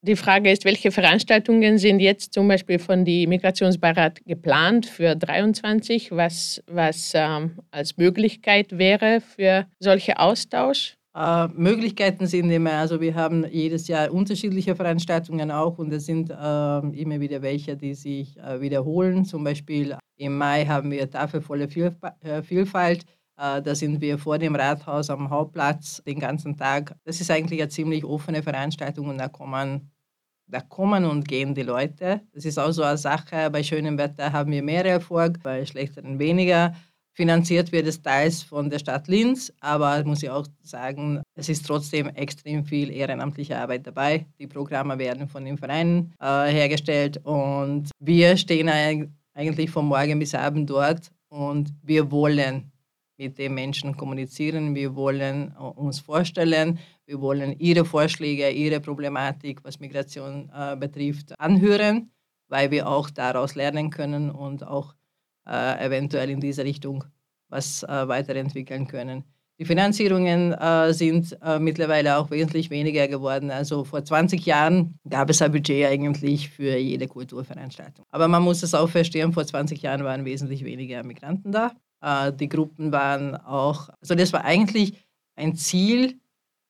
die 0.08 0.16
Frage 0.16 0.52
ist, 0.52 0.66
welche 0.66 0.92
Veranstaltungen 0.92 1.78
sind 1.78 2.00
jetzt 2.00 2.34
zum 2.34 2.48
Beispiel 2.48 2.80
von 2.80 3.06
die 3.06 3.28
Migrationsbeirat 3.28 4.26
geplant 4.26 4.86
für 4.86 5.16
23, 5.16 6.12
was, 6.12 6.64
was 6.68 7.12
ähm, 7.14 7.60
als 7.70 7.98
Möglichkeit 7.98 8.78
wäre 8.78 9.22
für 9.22 9.68
solche 9.80 10.18
Austausch? 10.18 10.98
Äh, 11.16 11.48
Möglichkeiten 11.50 12.28
sind 12.28 12.50
immer, 12.52 12.74
also 12.74 13.02
wir 13.02 13.16
haben 13.16 13.46
jedes 13.52 13.88
Jahr 13.88 14.12
unterschiedliche 14.12 14.76
Veranstaltungen 14.76 15.52
auch 15.52 15.78
und 15.78 15.92
es 15.92 16.06
sind 16.06 16.30
äh, 16.30 16.34
immer 16.34 17.20
wieder 17.20 17.42
welche, 17.42 17.76
die 17.76 17.94
sich 17.94 18.38
äh, 18.38 18.62
wiederholen. 18.62 19.26
Zum 19.26 19.44
Beispiel 19.44 19.98
im 20.18 20.38
Mai 20.38 20.66
haben 20.66 20.92
wir 20.92 21.10
Tafelvolle 21.10 21.68
äh, 22.22 22.42
Vielfalt. 22.42 23.04
Äh, 23.38 23.62
da 23.62 23.76
sind 23.76 24.02
wir 24.02 24.18
vor 24.18 24.38
dem 24.38 24.56
Rathaus 24.56 25.10
am 25.10 25.30
Hauptplatz 25.30 26.02
den 26.06 26.20
ganzen 26.20 26.56
Tag. 26.56 26.96
Das 27.04 27.22
ist 27.22 27.30
eigentlich 27.30 27.62
eine 27.62 27.70
ziemlich 27.70 28.04
offene 28.04 28.42
Veranstaltung 28.42 29.10
und 29.10 29.18
da 29.18 29.28
kommen, 29.28 29.92
da 30.48 30.62
kommen 30.62 31.06
und 31.06 31.28
gehen 31.28 31.54
die 31.54 31.64
Leute. 31.64 32.22
Das 32.34 32.46
ist 32.46 32.58
auch 32.58 32.72
so 32.72 32.84
eine 32.84 32.98
Sache. 32.98 33.50
Bei 33.52 33.64
schönem 33.64 33.98
Wetter 33.98 34.32
haben 34.32 34.52
wir 34.52 34.64
mehr 34.64 34.86
Erfolg, 34.86 35.42
bei 35.44 35.66
schlechteren 35.66 36.20
weniger. 36.20 36.74
Finanziert 37.14 37.72
wird 37.72 37.88
es 37.88 38.00
teils 38.00 38.44
von 38.44 38.70
der 38.70 38.78
Stadt 38.78 39.08
Linz, 39.08 39.52
aber 39.60 40.04
muss 40.04 40.22
ich 40.22 40.30
auch 40.30 40.46
sagen, 40.62 41.24
es 41.34 41.50
ist 41.50 41.66
trotzdem 41.66 42.10
extrem 42.10 42.64
viel 42.64 42.92
ehrenamtliche 42.92 43.58
Arbeit 43.58 43.88
dabei. 43.88 44.28
Die 44.38 44.46
Programme 44.46 45.00
werden 45.00 45.28
von 45.28 45.44
den 45.44 45.58
Vereinen 45.58 46.14
äh, 46.22 46.46
hergestellt 46.46 47.20
und 47.24 47.90
wir 48.00 48.38
stehen 48.38 48.70
eigentlich 49.34 49.72
von 49.72 49.88
morgen 49.88 50.20
bis 50.20 50.36
abend 50.36 50.70
dort 50.70 51.12
und 51.30 51.74
wir 51.82 52.12
wollen 52.12 52.72
mit 53.18 53.38
den 53.38 53.54
Menschen 53.54 53.98
kommunizieren, 53.98 54.76
wir 54.76 54.96
wollen 54.96 55.54
äh, 55.58 55.62
uns 55.62 56.00
vorstellen, 56.00 56.80
wir 57.06 57.22
wollen 57.22 57.58
ihre 57.60 57.86
Vorschläge, 57.86 58.50
ihre 58.50 58.80
Problematik, 58.80 59.64
was 59.64 59.80
Migration 59.80 60.52
äh, 60.54 60.76
betrifft, 60.76 61.40
anhören, 61.40 62.12
weil 62.48 62.72
wir 62.72 62.88
auch 62.88 63.10
daraus 63.10 63.56
lernen 63.56 63.90
können 63.90 64.30
und 64.30 64.66
auch 64.66 64.94
äh, 65.48 65.86
eventuell 65.86 66.30
in 66.30 66.40
diese 66.40 66.64
Richtung 66.64 67.04
was 67.50 67.84
äh, 67.84 68.08
weiterentwickeln 68.08 68.88
können. 68.88 69.24
Die 69.60 69.66
Finanzierungen 69.66 70.54
äh, 70.54 70.94
sind 70.94 71.36
äh, 71.42 71.58
mittlerweile 71.58 72.18
auch 72.18 72.30
wesentlich 72.30 72.70
weniger 72.70 73.08
geworden. 73.08 73.50
Also 73.50 73.84
vor 73.84 74.04
20 74.04 74.46
Jahren 74.46 75.00
gab 75.10 75.32
es 75.32 75.42
ein 75.42 75.52
Budget 75.52 75.88
eigentlich 75.88 76.50
für 76.50 76.78
jede 76.78 77.08
Kulturveranstaltung. 77.08 78.06
Aber 78.12 78.28
man 78.28 78.44
muss 78.44 78.62
es 78.62 78.76
auch 78.76 78.90
verstehen, 78.90 79.34
vor 79.34 79.46
20 79.46 79.82
Jahren 79.82 80.04
waren 80.04 80.26
wesentlich 80.26 80.64
weniger 80.64 81.04
Migranten 81.04 81.52
da. 81.52 81.72
Äh, 82.02 82.34
die 82.34 82.50
Gruppen 82.50 82.92
waren 82.92 83.36
auch, 83.36 83.90
also 84.02 84.16
das 84.16 84.34
war 84.34 84.46
eigentlich 84.46 84.94
ein 85.36 85.56
Ziel 85.56 86.20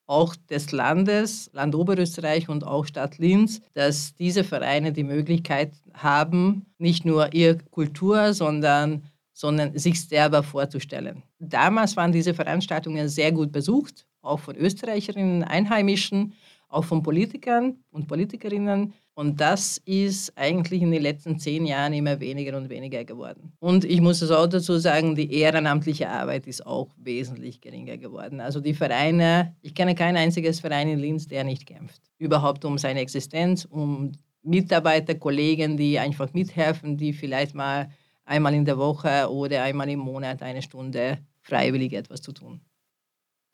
auch 0.07 0.35
des 0.49 0.71
Landes, 0.71 1.49
Land 1.53 1.75
Oberösterreich 1.75 2.47
und 2.49 2.65
auch 2.65 2.85
Stadt 2.85 3.17
Linz, 3.17 3.61
dass 3.73 4.15
diese 4.15 4.43
Vereine 4.43 4.93
die 4.93 5.03
Möglichkeit 5.03 5.73
haben, 5.93 6.65
nicht 6.77 7.05
nur 7.05 7.33
ihre 7.33 7.57
Kultur, 7.57 8.33
sondern, 8.33 9.03
sondern 9.33 9.77
sich 9.77 10.07
selber 10.07 10.43
vorzustellen. 10.43 11.23
Damals 11.39 11.97
waren 11.97 12.13
diese 12.13 12.33
Veranstaltungen 12.33 13.09
sehr 13.09 13.33
gut 13.33 13.51
besucht, 13.51 14.07
auch 14.21 14.39
von 14.39 14.55
Österreicherinnen, 14.55 15.43
Einheimischen, 15.43 16.33
auch 16.69 16.85
von 16.85 17.03
Politikern 17.03 17.77
und 17.91 18.07
Politikerinnen. 18.07 18.93
Und 19.17 19.41
das 19.41 19.79
ist 19.83 20.37
eigentlich 20.37 20.83
in 20.83 20.91
den 20.91 21.01
letzten 21.01 21.39
zehn 21.39 21.65
Jahren 21.65 21.91
immer 21.91 22.19
weniger 22.19 22.55
und 22.55 22.69
weniger 22.69 23.03
geworden. 23.03 23.51
Und 23.57 23.83
ich 23.83 23.99
muss 23.99 24.21
es 24.21 24.29
auch 24.29 24.45
dazu 24.45 24.77
sagen, 24.77 25.15
die 25.15 25.33
ehrenamtliche 25.33 26.07
Arbeit 26.07 26.45
ist 26.45 26.63
auch 26.63 26.89
wesentlich 26.97 27.59
geringer 27.59 27.97
geworden. 27.97 28.39
Also 28.39 28.61
die 28.61 28.75
Vereine, 28.75 29.55
ich 29.63 29.73
kenne 29.73 29.95
kein 29.95 30.15
einziges 30.15 30.59
Verein 30.59 30.87
in 30.87 30.99
Linz, 30.99 31.27
der 31.27 31.43
nicht 31.43 31.65
kämpft. 31.65 31.99
Überhaupt 32.19 32.63
um 32.63 32.77
seine 32.77 32.99
Existenz, 32.99 33.65
um 33.65 34.11
Mitarbeiter, 34.43 35.15
Kollegen, 35.15 35.77
die 35.77 35.97
einfach 35.97 36.31
mithelfen, 36.33 36.95
die 36.95 37.11
vielleicht 37.11 37.55
mal 37.55 37.89
einmal 38.23 38.53
in 38.53 38.65
der 38.65 38.77
Woche 38.77 39.31
oder 39.31 39.63
einmal 39.63 39.89
im 39.89 39.99
Monat 39.99 40.43
eine 40.43 40.61
Stunde 40.61 41.17
freiwillig 41.41 41.93
etwas 41.93 42.21
zu 42.21 42.33
tun. 42.33 42.61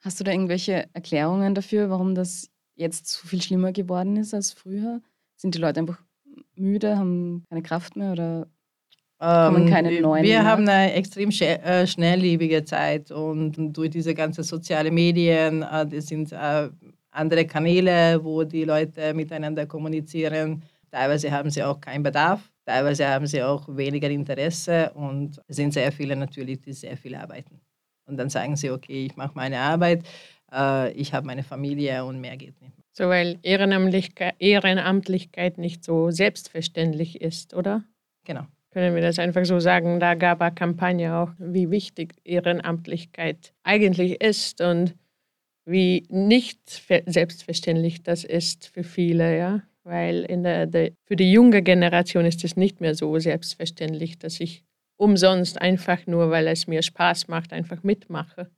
Hast 0.01 0.19
du 0.19 0.25
da 0.25 0.31
irgendwelche 0.31 0.89
Erklärungen 0.93 1.55
dafür, 1.55 1.89
warum 1.89 2.15
das 2.15 2.49
jetzt 2.75 3.07
so 3.07 3.25
viel 3.29 3.41
schlimmer 3.41 3.71
geworden 3.71 4.17
ist 4.17 4.33
als 4.33 4.51
früher? 4.51 5.01
Sind 5.35 5.55
die 5.55 5.59
Leute 5.59 5.79
einfach 5.79 5.99
müde, 6.55 6.97
haben 6.97 7.45
keine 7.49 7.61
Kraft 7.61 7.95
mehr 7.95 8.11
oder 8.13 8.47
kommen 9.19 9.67
ähm, 9.67 9.73
keine 9.73 10.01
neuen? 10.01 10.23
Wir 10.23 10.39
mehr? 10.39 10.45
haben 10.45 10.67
eine 10.67 10.93
extrem 10.93 11.29
äh, 11.29 11.87
schnelllebige 11.87 12.63
Zeit 12.65 13.11
und 13.11 13.55
durch 13.75 13.89
diese 13.89 14.13
ganzen 14.13 14.43
sozialen 14.43 14.93
Medien, 14.93 15.63
äh, 15.63 15.85
das 15.85 16.07
sind 16.07 16.31
äh, 16.31 16.69
andere 17.11 17.45
Kanäle, 17.45 18.23
wo 18.23 18.43
die 18.43 18.63
Leute 18.63 19.13
miteinander 19.13 19.65
kommunizieren. 19.65 20.63
Teilweise 20.91 21.31
haben 21.31 21.49
sie 21.49 21.63
auch 21.63 21.79
keinen 21.79 22.03
Bedarf, 22.03 22.51
teilweise 22.65 23.07
haben 23.07 23.27
sie 23.27 23.41
auch 23.41 23.67
weniger 23.67 24.09
Interesse 24.09 24.91
und 24.93 25.41
es 25.47 25.55
sind 25.55 25.73
sehr 25.73 25.91
viele 25.91 26.15
natürlich, 26.15 26.59
die 26.59 26.73
sehr 26.73 26.97
viel 26.97 27.15
arbeiten. 27.15 27.61
Und 28.05 28.17
dann 28.17 28.29
sagen 28.29 28.55
sie, 28.55 28.69
okay, 28.69 29.05
ich 29.05 29.15
mache 29.15 29.31
meine 29.33 29.59
Arbeit, 29.59 30.03
ich 30.93 31.13
habe 31.13 31.25
meine 31.25 31.41
Familie 31.41 32.05
und 32.05 32.21
mehr 32.21 32.37
geht 32.37 32.61
nicht. 32.61 32.82
So, 32.95 33.09
weil 33.09 33.39
Ehrenamtlichkeit, 33.41 34.35
Ehrenamtlichkeit 34.37 35.57
nicht 35.57 35.83
so 35.83 36.11
selbstverständlich 36.11 37.21
ist, 37.21 37.55
oder? 37.55 37.83
Genau. 38.23 38.45
Können 38.71 38.93
wir 38.93 39.01
das 39.01 39.19
einfach 39.19 39.45
so 39.45 39.59
sagen? 39.59 39.99
Da 39.99 40.13
gab 40.13 40.41
eine 40.41 40.53
Kampagne 40.53 41.15
auch, 41.15 41.31
wie 41.39 41.71
wichtig 41.71 42.15
Ehrenamtlichkeit 42.23 43.53
eigentlich 43.63 44.21
ist 44.21 44.61
und 44.61 44.95
wie 45.65 46.05
nicht 46.09 46.83
selbstverständlich 47.05 48.03
das 48.03 48.23
ist 48.23 48.67
für 48.67 48.83
viele, 48.83 49.37
ja. 49.37 49.63
Weil 49.83 50.23
in 50.23 50.43
der, 50.43 50.67
der, 50.67 50.91
für 51.05 51.15
die 51.15 51.31
junge 51.31 51.61
Generation 51.61 52.25
ist 52.25 52.43
es 52.43 52.55
nicht 52.55 52.79
mehr 52.79 52.95
so 52.95 53.17
selbstverständlich, 53.19 54.17
dass 54.19 54.39
ich 54.39 54.63
umsonst 54.97 55.59
einfach 55.59 56.05
nur, 56.05 56.29
weil 56.29 56.47
es 56.47 56.67
mir 56.67 56.81
Spaß 56.81 57.27
macht, 57.27 57.53
einfach 57.53 57.83
mitmache. 57.83 58.49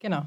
Genau. 0.00 0.26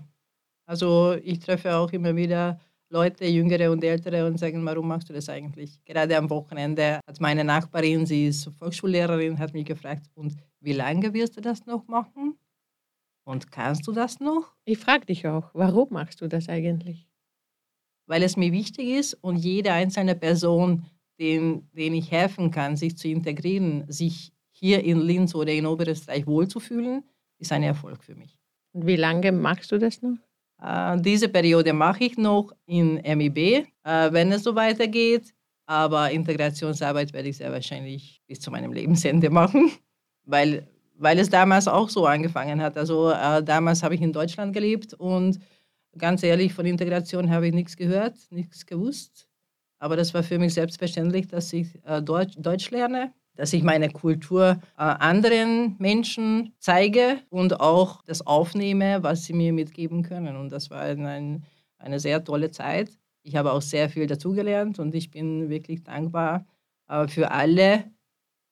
Also 0.66 1.16
ich 1.24 1.40
treffe 1.40 1.76
auch 1.76 1.92
immer 1.92 2.16
wieder 2.16 2.60
Leute, 2.90 3.26
Jüngere 3.26 3.70
und 3.70 3.84
Ältere, 3.84 4.26
und 4.26 4.40
sagen, 4.40 4.66
warum 4.66 4.88
machst 4.88 5.10
du 5.10 5.14
das 5.14 5.28
eigentlich? 5.28 5.84
Gerade 5.84 6.18
am 6.18 6.30
Wochenende 6.30 7.02
hat 7.06 7.20
meine 7.20 7.44
Nachbarin, 7.44 8.06
sie 8.06 8.28
ist 8.28 8.50
Volksschullehrerin, 8.58 9.38
hat 9.40 9.54
mich 9.54 9.66
gefragt, 9.66 10.08
und 10.16 10.36
wie 10.62 10.72
lange 10.72 11.14
wirst 11.14 11.36
du 11.36 11.42
das 11.42 11.66
noch 11.66 11.86
machen? 11.88 12.38
Und 13.26 13.52
kannst 13.52 13.86
du 13.88 13.92
das 13.92 14.22
noch? 14.22 14.56
Ich 14.64 14.78
frage 14.78 15.06
dich 15.06 15.28
auch, 15.28 15.50
warum 15.54 15.90
machst 15.92 16.22
du 16.22 16.30
das 16.30 16.48
eigentlich? 16.48 17.10
Weil 18.06 18.24
es 18.24 18.38
mir 18.38 18.54
wichtig 18.54 18.88
ist 18.88 19.16
und 19.16 19.36
jede 19.36 19.74
einzelne 19.74 20.16
Person, 20.16 20.86
den, 21.20 21.70
den 21.74 21.94
ich 21.94 22.10
helfen 22.10 22.52
kann, 22.52 22.78
sich 22.78 22.98
zu 22.98 23.10
integrieren, 23.10 23.84
sich 23.92 24.32
hier 24.52 24.82
in 24.82 25.02
Linz 25.02 25.36
oder 25.36 25.52
in 25.52 25.66
Oberösterreich 25.66 26.26
wohlzufühlen, 26.26 27.04
ist 27.38 27.52
ein 27.52 27.64
Erfolg 27.64 28.02
für 28.02 28.16
mich. 28.16 28.40
Und 28.72 28.88
wie 28.88 28.96
lange 28.96 29.34
machst 29.34 29.74
du 29.74 29.78
das 29.78 30.02
noch? 30.02 30.18
Äh, 30.62 30.98
diese 31.02 31.30
Periode 31.30 31.74
mache 31.74 32.06
ich 32.06 32.18
noch 32.18 32.52
in 32.66 32.96
MIB, 33.04 33.38
äh, 33.38 33.66
wenn 33.84 34.32
es 34.32 34.44
so 34.44 34.56
weitergeht. 34.56 35.34
Aber 35.66 36.10
Integrationsarbeit 36.12 37.12
werde 37.14 37.30
ich 37.30 37.38
sehr 37.38 37.52
wahrscheinlich 37.52 38.22
bis 38.28 38.40
zu 38.40 38.52
meinem 38.52 38.72
Lebensende 38.72 39.30
machen, 39.42 39.72
weil, 40.24 40.68
weil 40.96 41.20
es 41.20 41.30
damals 41.30 41.68
auch 41.68 41.90
so 41.90 42.06
angefangen 42.06 42.62
hat. 42.62 42.78
Also 42.78 43.12
äh, 43.12 43.44
damals 43.44 43.84
habe 43.84 43.96
ich 43.96 44.02
in 44.02 44.14
Deutschland 44.14 44.54
gelebt 44.54 44.94
und 44.94 45.40
ganz 45.98 46.24
ehrlich, 46.24 46.54
von 46.54 46.66
Integration 46.66 47.30
habe 47.30 47.48
ich 47.48 47.54
nichts 47.54 47.76
gehört, 47.76 48.16
nichts 48.30 48.66
gewusst. 48.66 49.28
Aber 49.80 49.96
das 49.96 50.14
war 50.14 50.24
für 50.24 50.40
mich 50.40 50.54
selbstverständlich, 50.56 51.28
dass 51.28 51.54
ich 51.54 51.68
Deutsch, 52.02 52.34
Deutsch 52.40 52.72
lerne 52.72 53.14
dass 53.38 53.54
ich 53.54 53.64
meine 53.64 53.90
Kultur 53.90 54.60
äh, 54.78 54.82
anderen 54.82 55.76
Menschen 55.78 56.54
zeige 56.60 57.20
und 57.30 57.62
auch 57.62 58.02
das 58.04 58.26
aufnehme, 58.26 59.04
was 59.04 59.26
sie 59.26 59.34
mir 59.34 59.54
mitgeben 59.54 60.02
können. 60.02 60.36
Und 60.36 60.52
das 60.52 60.70
war 60.70 60.82
ein, 60.82 61.46
eine 61.78 62.00
sehr 62.00 62.24
tolle 62.24 62.52
Zeit. 62.52 62.90
Ich 63.22 63.36
habe 63.36 63.54
auch 63.54 63.62
sehr 63.62 63.90
viel 63.90 64.08
dazugelernt 64.08 64.80
und 64.80 64.96
ich 64.96 65.12
bin 65.12 65.50
wirklich 65.50 65.84
dankbar 65.84 66.46
äh, 66.90 67.08
für 67.08 67.32
alle 67.32 67.86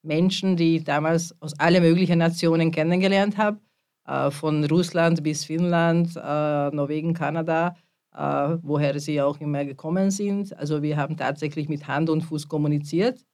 Menschen, 0.03 0.55
die 0.55 0.77
ich 0.77 0.83
damals 0.83 1.35
aus 1.41 1.59
allen 1.59 1.81
möglichen 1.81 2.19
Nationen 2.19 2.71
kennengelernt 2.71 3.37
habe, 3.37 3.59
äh, 4.05 4.29
von 4.29 4.63
Russland 4.65 5.23
bis 5.23 5.45
Finnland, 5.45 6.15
äh, 6.15 6.69
Norwegen, 6.69 7.15
Kanada, 7.15 7.75
äh, 8.13 8.57
woher 8.61 8.99
sie 8.99 9.19
auch 9.19 9.39
immer 9.39 9.65
gekommen 9.65 10.11
sind. 10.11 10.55
Also 10.57 10.83
wir 10.83 10.95
haben 10.95 11.17
tatsächlich 11.17 11.69
mit 11.69 11.87
Hand 11.87 12.11
und 12.11 12.21
Fuß 12.21 12.47
kommuniziert 12.47 13.25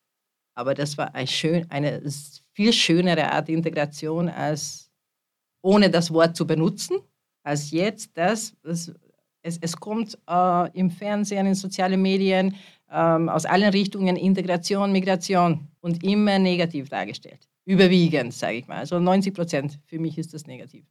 aber 0.55 0.73
das 0.73 0.97
war 0.97 1.13
ein 1.15 1.27
schön, 1.27 1.69
eine 1.69 2.01
viel 2.53 2.73
schönere 2.73 3.31
Art 3.31 3.49
Integration, 3.49 4.29
als 4.29 4.91
ohne 5.61 5.89
das 5.89 6.11
Wort 6.11 6.35
zu 6.35 6.45
benutzen, 6.45 6.99
als 7.43 7.71
jetzt 7.71 8.11
das. 8.15 8.53
es, 8.63 8.91
es 9.41 9.75
kommt 9.77 10.17
äh, 10.29 10.77
im 10.77 10.89
Fernsehen, 10.91 11.47
in 11.47 11.55
sozialen 11.55 12.01
Medien, 12.01 12.55
ähm, 12.91 13.29
aus 13.29 13.45
allen 13.45 13.69
Richtungen 13.69 14.15
Integration, 14.15 14.91
Migration 14.91 15.67
und 15.79 16.03
immer 16.03 16.37
negativ 16.39 16.89
dargestellt. 16.89 17.47
Überwiegend, 17.65 18.33
sage 18.33 18.57
ich 18.57 18.67
mal. 18.67 18.77
Also 18.77 18.99
90 18.99 19.33
Prozent 19.33 19.79
für 19.85 19.99
mich 19.99 20.17
ist 20.17 20.33
das 20.33 20.45
negativ. 20.45 20.85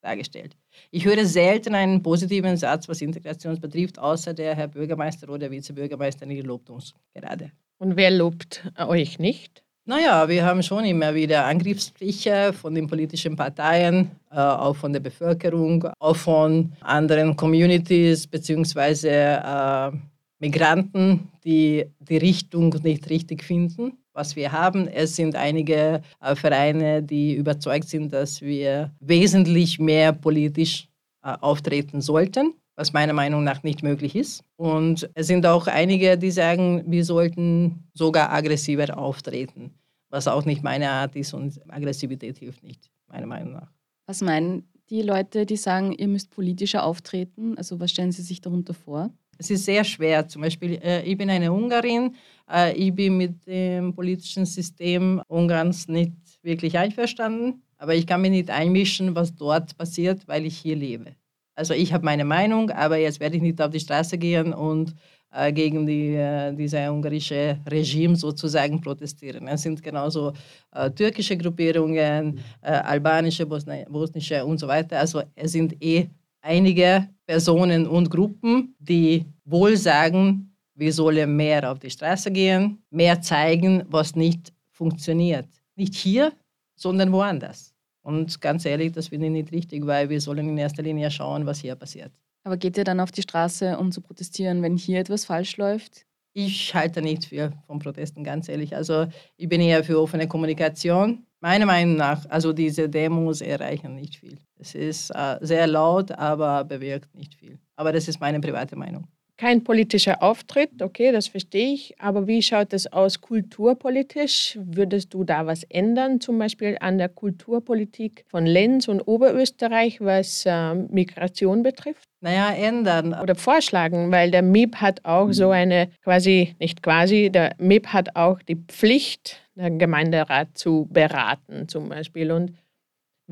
dargestellt. 0.00 0.56
Ich 0.90 1.04
höre 1.04 1.24
selten 1.24 1.74
einen 1.76 2.02
positiven 2.02 2.56
Satz, 2.56 2.88
was 2.88 3.02
Integration 3.02 3.60
betrifft, 3.60 3.98
außer 3.98 4.34
der 4.34 4.56
Herr 4.56 4.68
Bürgermeister 4.68 5.28
oder 5.28 5.48
Vizebürgermeister, 5.48 6.26
die 6.26 6.40
lobt 6.40 6.70
uns 6.70 6.92
gerade. 7.14 7.52
Und 7.82 7.96
wer 7.96 8.12
lobt 8.12 8.62
euch 8.78 9.18
nicht? 9.18 9.64
Naja, 9.86 10.28
wir 10.28 10.44
haben 10.44 10.62
schon 10.62 10.84
immer 10.84 11.16
wieder 11.16 11.46
Angriffsfläche 11.46 12.52
von 12.52 12.76
den 12.76 12.86
politischen 12.86 13.34
Parteien, 13.34 14.12
äh, 14.30 14.36
auch 14.36 14.76
von 14.76 14.92
der 14.92 15.00
Bevölkerung, 15.00 15.88
auch 15.98 16.14
von 16.14 16.74
anderen 16.80 17.34
Communities 17.34 18.28
beziehungsweise 18.28 19.10
äh, 19.10 19.90
Migranten, 20.38 21.28
die 21.44 21.84
die 21.98 22.18
Richtung 22.18 22.72
nicht 22.84 23.10
richtig 23.10 23.42
finden. 23.42 23.98
Was 24.12 24.36
wir 24.36 24.52
haben, 24.52 24.86
es 24.86 25.16
sind 25.16 25.34
einige 25.34 26.02
äh, 26.20 26.36
Vereine, 26.36 27.02
die 27.02 27.34
überzeugt 27.34 27.88
sind, 27.88 28.12
dass 28.12 28.40
wir 28.42 28.92
wesentlich 29.00 29.80
mehr 29.80 30.12
politisch 30.12 30.86
äh, 31.24 31.34
auftreten 31.40 32.00
sollten 32.00 32.54
was 32.76 32.92
meiner 32.92 33.12
Meinung 33.12 33.44
nach 33.44 33.62
nicht 33.62 33.82
möglich 33.82 34.16
ist. 34.16 34.42
Und 34.56 35.08
es 35.14 35.26
sind 35.26 35.46
auch 35.46 35.66
einige, 35.66 36.16
die 36.16 36.30
sagen, 36.30 36.84
wir 36.86 37.04
sollten 37.04 37.88
sogar 37.94 38.32
aggressiver 38.32 38.96
auftreten, 38.96 39.74
was 40.10 40.28
auch 40.28 40.44
nicht 40.44 40.62
meine 40.62 40.90
Art 40.90 41.16
ist 41.16 41.34
und 41.34 41.60
Aggressivität 41.68 42.38
hilft 42.38 42.62
nicht, 42.62 42.90
meiner 43.08 43.26
Meinung 43.26 43.52
nach. 43.52 43.70
Was 44.06 44.20
meinen 44.20 44.68
die 44.90 45.02
Leute, 45.02 45.46
die 45.46 45.56
sagen, 45.56 45.92
ihr 45.92 46.08
müsst 46.08 46.30
politischer 46.30 46.84
auftreten? 46.84 47.56
Also 47.56 47.80
was 47.80 47.90
stellen 47.90 48.12
Sie 48.12 48.22
sich 48.22 48.40
darunter 48.40 48.74
vor? 48.74 49.10
Es 49.38 49.50
ist 49.50 49.64
sehr 49.64 49.84
schwer. 49.84 50.28
Zum 50.28 50.42
Beispiel, 50.42 50.78
äh, 50.82 51.02
ich 51.02 51.16
bin 51.16 51.30
eine 51.30 51.52
Ungarin, 51.52 52.14
äh, 52.50 52.74
ich 52.74 52.94
bin 52.94 53.16
mit 53.16 53.46
dem 53.46 53.94
politischen 53.94 54.44
System 54.44 55.22
Ungarns 55.28 55.88
nicht 55.88 56.12
wirklich 56.42 56.78
einverstanden, 56.78 57.62
aber 57.78 57.94
ich 57.94 58.06
kann 58.06 58.20
mich 58.20 58.30
nicht 58.30 58.50
einmischen, 58.50 59.14
was 59.14 59.34
dort 59.34 59.76
passiert, 59.76 60.28
weil 60.28 60.46
ich 60.46 60.58
hier 60.58 60.76
lebe. 60.76 61.16
Also 61.54 61.74
ich 61.74 61.92
habe 61.92 62.04
meine 62.04 62.24
Meinung, 62.24 62.70
aber 62.70 62.96
jetzt 62.96 63.20
werde 63.20 63.36
ich 63.36 63.42
nicht 63.42 63.60
auf 63.60 63.70
die 63.70 63.80
Straße 63.80 64.16
gehen 64.18 64.54
und 64.54 64.94
äh, 65.32 65.52
gegen 65.52 65.86
die, 65.86 66.14
äh, 66.14 66.54
diese 66.54 66.90
ungarische 66.90 67.58
Regime 67.70 68.16
sozusagen 68.16 68.80
protestieren. 68.80 69.48
Es 69.48 69.62
sind 69.62 69.82
genauso 69.82 70.32
äh, 70.72 70.90
türkische 70.90 71.36
Gruppierungen, 71.36 72.38
äh, 72.62 72.70
albanische, 72.70 73.46
Bosni 73.46 73.84
bosnische 73.88 74.44
und 74.44 74.58
so 74.58 74.68
weiter. 74.68 74.98
Also 74.98 75.22
es 75.34 75.52
sind 75.52 75.82
eh 75.82 76.08
einige 76.40 77.08
Personen 77.26 77.86
und 77.86 78.10
Gruppen, 78.10 78.74
die 78.78 79.26
wohl 79.44 79.76
sagen, 79.76 80.54
wir 80.74 80.92
sollen 80.92 81.36
mehr 81.36 81.70
auf 81.70 81.78
die 81.78 81.90
Straße 81.90 82.30
gehen, 82.30 82.82
mehr 82.90 83.20
zeigen, 83.20 83.84
was 83.88 84.16
nicht 84.16 84.52
funktioniert. 84.70 85.48
Nicht 85.76 85.94
hier, 85.94 86.32
sondern 86.74 87.12
woanders. 87.12 87.71
Und 88.02 88.40
ganz 88.40 88.64
ehrlich, 88.64 88.92
das 88.92 89.08
finde 89.08 89.26
ich 89.26 89.32
nicht 89.32 89.52
richtig, 89.52 89.86
weil 89.86 90.08
wir 90.10 90.20
sollen 90.20 90.48
in 90.48 90.58
erster 90.58 90.82
Linie 90.82 91.10
schauen, 91.10 91.46
was 91.46 91.60
hier 91.60 91.74
passiert. 91.76 92.12
Aber 92.44 92.56
geht 92.56 92.76
ihr 92.76 92.84
dann 92.84 93.00
auf 93.00 93.12
die 93.12 93.22
Straße, 93.22 93.78
um 93.78 93.92
zu 93.92 94.00
protestieren, 94.00 94.62
wenn 94.62 94.76
hier 94.76 94.98
etwas 94.98 95.24
falsch 95.24 95.56
läuft? 95.56 96.04
Ich 96.34 96.74
halte 96.74 97.02
nicht 97.02 97.26
viel 97.26 97.52
von 97.66 97.78
Protesten, 97.78 98.24
ganz 98.24 98.48
ehrlich. 98.48 98.74
Also 98.74 99.06
ich 99.36 99.48
bin 99.48 99.60
eher 99.60 99.84
für 99.84 100.00
offene 100.00 100.26
Kommunikation. 100.26 101.26
Meiner 101.40 101.66
Meinung 101.66 101.96
nach, 101.96 102.24
also 102.30 102.52
diese 102.52 102.88
Demos 102.88 103.40
erreichen 103.40 103.94
nicht 103.94 104.16
viel. 104.16 104.38
Es 104.56 104.74
ist 104.74 105.10
äh, 105.10 105.38
sehr 105.40 105.66
laut, 105.66 106.10
aber 106.12 106.64
bewirkt 106.64 107.14
nicht 107.14 107.34
viel. 107.34 107.58
Aber 107.76 107.92
das 107.92 108.08
ist 108.08 108.20
meine 108.20 108.40
private 108.40 108.76
Meinung 108.76 109.06
kein 109.42 109.64
politischer 109.64 110.22
Auftritt, 110.22 110.80
okay, 110.82 111.10
das 111.10 111.26
verstehe 111.26 111.74
ich. 111.74 112.00
Aber 112.00 112.28
wie 112.28 112.42
schaut 112.42 112.72
es 112.72 112.92
aus 112.92 113.20
kulturpolitisch? 113.20 114.56
Würdest 114.62 115.12
du 115.14 115.24
da 115.24 115.48
was 115.48 115.64
ändern, 115.64 116.20
zum 116.20 116.38
Beispiel 116.38 116.76
an 116.78 116.96
der 116.96 117.08
Kulturpolitik 117.08 118.24
von 118.28 118.46
Lenz 118.46 118.86
und 118.86 119.00
Oberösterreich, 119.00 120.00
was 120.00 120.46
äh, 120.46 120.74
Migration 120.74 121.64
betrifft? 121.64 122.08
Naja, 122.20 122.52
ändern. 122.52 123.14
Oder 123.20 123.34
vorschlagen, 123.34 124.12
weil 124.12 124.30
der 124.30 124.42
MIP 124.42 124.76
hat 124.76 125.04
auch 125.04 125.32
so 125.32 125.50
eine 125.50 125.88
quasi, 126.04 126.54
nicht 126.60 126.80
quasi, 126.80 127.28
der 127.28 127.56
MIP 127.58 127.88
hat 127.88 128.14
auch 128.14 128.40
die 128.42 128.62
Pflicht, 128.68 129.40
den 129.56 129.80
Gemeinderat 129.80 130.56
zu 130.56 130.86
beraten, 130.88 131.66
zum 131.66 131.88
Beispiel. 131.88 132.30
Und 132.30 132.52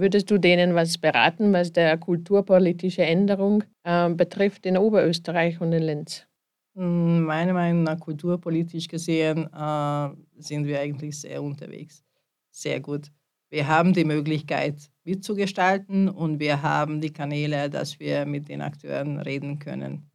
Würdest 0.01 0.31
du 0.31 0.39
denen 0.39 0.75
was 0.75 0.97
beraten, 0.97 1.53
was 1.53 1.75
der 1.75 1.99
kulturpolitische 1.99 3.03
Änderung 3.03 3.65
äh, 3.85 4.09
betrifft 4.09 4.65
in 4.65 4.79
Oberösterreich 4.79 5.61
und 5.61 5.75
in 5.75 5.83
Linz? 5.83 6.27
Hm, 6.75 7.25
meiner 7.25 7.53
Meinung 7.53 7.83
nach, 7.83 8.01
kulturpolitisch 8.01 8.89
gesehen, 8.89 9.47
äh, 9.53 10.09
sind 10.39 10.67
wir 10.67 10.81
eigentlich 10.81 11.21
sehr 11.21 11.43
unterwegs. 11.43 12.03
Sehr 12.51 12.81
gut. 12.81 13.13
Wir 13.51 13.69
haben 13.69 13.93
die 13.93 14.07
Möglichkeit 14.07 14.91
mitzugestalten 15.05 16.09
und 16.09 16.41
wir 16.41 16.63
haben 16.63 17.03
die 17.03 17.13
Kanäle, 17.13 17.69
dass 17.69 18.01
wir 18.01 18.25
mit 18.25 18.49
den 18.49 18.63
Akteuren 18.63 19.21
reden 19.21 19.59
können. 19.59 20.11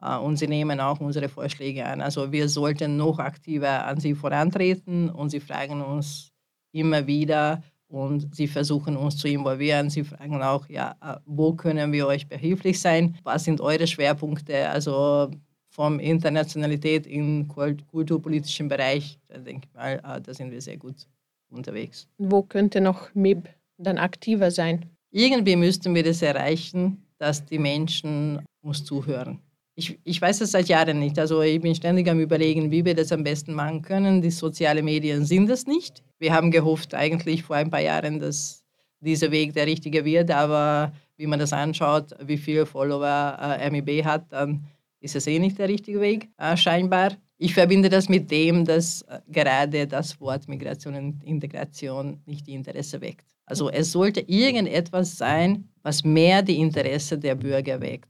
Äh, 0.00 0.16
und 0.16 0.38
sie 0.38 0.48
nehmen 0.48 0.80
auch 0.80 1.00
unsere 1.00 1.28
Vorschläge 1.28 1.84
an. 1.84 2.00
Also 2.00 2.32
wir 2.32 2.48
sollten 2.48 2.96
noch 2.96 3.18
aktiver 3.18 3.84
an 3.84 4.00
sie 4.00 4.14
vorantreten 4.14 5.10
und 5.10 5.28
sie 5.28 5.40
fragen 5.40 5.82
uns 5.82 6.32
immer 6.72 7.06
wieder, 7.06 7.62
und 7.88 8.34
sie 8.34 8.48
versuchen 8.48 8.96
uns 8.96 9.16
zu 9.16 9.28
involvieren. 9.28 9.90
Sie 9.90 10.04
fragen 10.04 10.42
auch, 10.42 10.68
ja, 10.68 10.96
äh, 11.00 11.16
wo 11.24 11.54
können 11.54 11.92
wir 11.92 12.06
euch 12.06 12.28
behilflich 12.28 12.80
sein? 12.80 13.16
Was 13.22 13.44
sind 13.44 13.60
eure 13.60 13.86
Schwerpunkte? 13.86 14.68
Also 14.68 15.30
vom 15.68 16.00
Internationalität 16.00 17.06
im 17.06 17.48
kulturpolitischen 17.48 18.68
Bereich, 18.68 19.18
da 19.28 19.38
denke 19.38 19.68
ich 19.68 19.74
mal, 19.74 20.00
äh, 20.02 20.20
da 20.20 20.34
sind 20.34 20.50
wir 20.50 20.60
sehr 20.60 20.78
gut 20.78 21.06
unterwegs. 21.50 22.08
Wo 22.18 22.42
könnte 22.42 22.80
noch 22.80 23.14
MIB 23.14 23.48
dann 23.78 23.98
aktiver 23.98 24.50
sein? 24.50 24.86
Irgendwie 25.10 25.56
müssten 25.56 25.94
wir 25.94 26.02
das 26.02 26.22
erreichen, 26.22 27.06
dass 27.18 27.44
die 27.44 27.58
Menschen 27.58 28.44
uns 28.62 28.84
zuhören. 28.84 29.40
Ich, 29.74 29.98
ich 30.04 30.20
weiß 30.20 30.40
es 30.40 30.52
seit 30.52 30.68
Jahren 30.68 30.98
nicht. 30.98 31.18
Also 31.18 31.42
ich 31.42 31.60
bin 31.60 31.74
ständig 31.74 32.08
am 32.08 32.18
Überlegen, 32.18 32.70
wie 32.70 32.84
wir 32.84 32.94
das 32.94 33.12
am 33.12 33.22
besten 33.22 33.52
machen 33.52 33.82
können. 33.82 34.22
Die 34.22 34.30
sozialen 34.30 34.84
Medien 34.84 35.26
sind 35.26 35.50
es 35.50 35.66
nicht. 35.66 36.02
Wir 36.18 36.32
haben 36.32 36.50
gehofft 36.50 36.94
eigentlich 36.94 37.42
vor 37.42 37.56
ein 37.56 37.70
paar 37.70 37.80
Jahren, 37.80 38.20
dass 38.20 38.64
dieser 39.00 39.30
Weg 39.30 39.52
der 39.52 39.66
richtige 39.66 40.04
wird, 40.04 40.30
aber 40.30 40.92
wie 41.16 41.26
man 41.26 41.38
das 41.38 41.52
anschaut, 41.52 42.14
wie 42.22 42.38
viele 42.38 42.66
Follower 42.66 43.38
äh, 43.40 43.70
MIB 43.70 44.04
hat, 44.04 44.32
dann 44.32 44.66
ist 45.00 45.16
es 45.16 45.26
eh 45.26 45.38
nicht 45.38 45.58
der 45.58 45.68
richtige 45.68 46.00
Weg, 46.00 46.28
äh, 46.38 46.56
scheinbar. 46.56 47.12
Ich 47.38 47.52
verbinde 47.54 47.90
das 47.90 48.08
mit 48.08 48.30
dem, 48.30 48.64
dass 48.64 49.02
äh, 49.02 49.20
gerade 49.28 49.86
das 49.86 50.18
Wort 50.20 50.48
Migration 50.48 50.94
und 50.94 51.22
Integration 51.22 52.20
nicht 52.24 52.46
die 52.46 52.54
Interesse 52.54 53.00
weckt. 53.00 53.26
Also 53.44 53.70
es 53.70 53.92
sollte 53.92 54.20
irgendetwas 54.20 55.16
sein, 55.16 55.68
was 55.82 56.02
mehr 56.02 56.42
die 56.42 56.58
Interesse 56.58 57.18
der 57.18 57.34
Bürger 57.34 57.80
weckt 57.80 58.08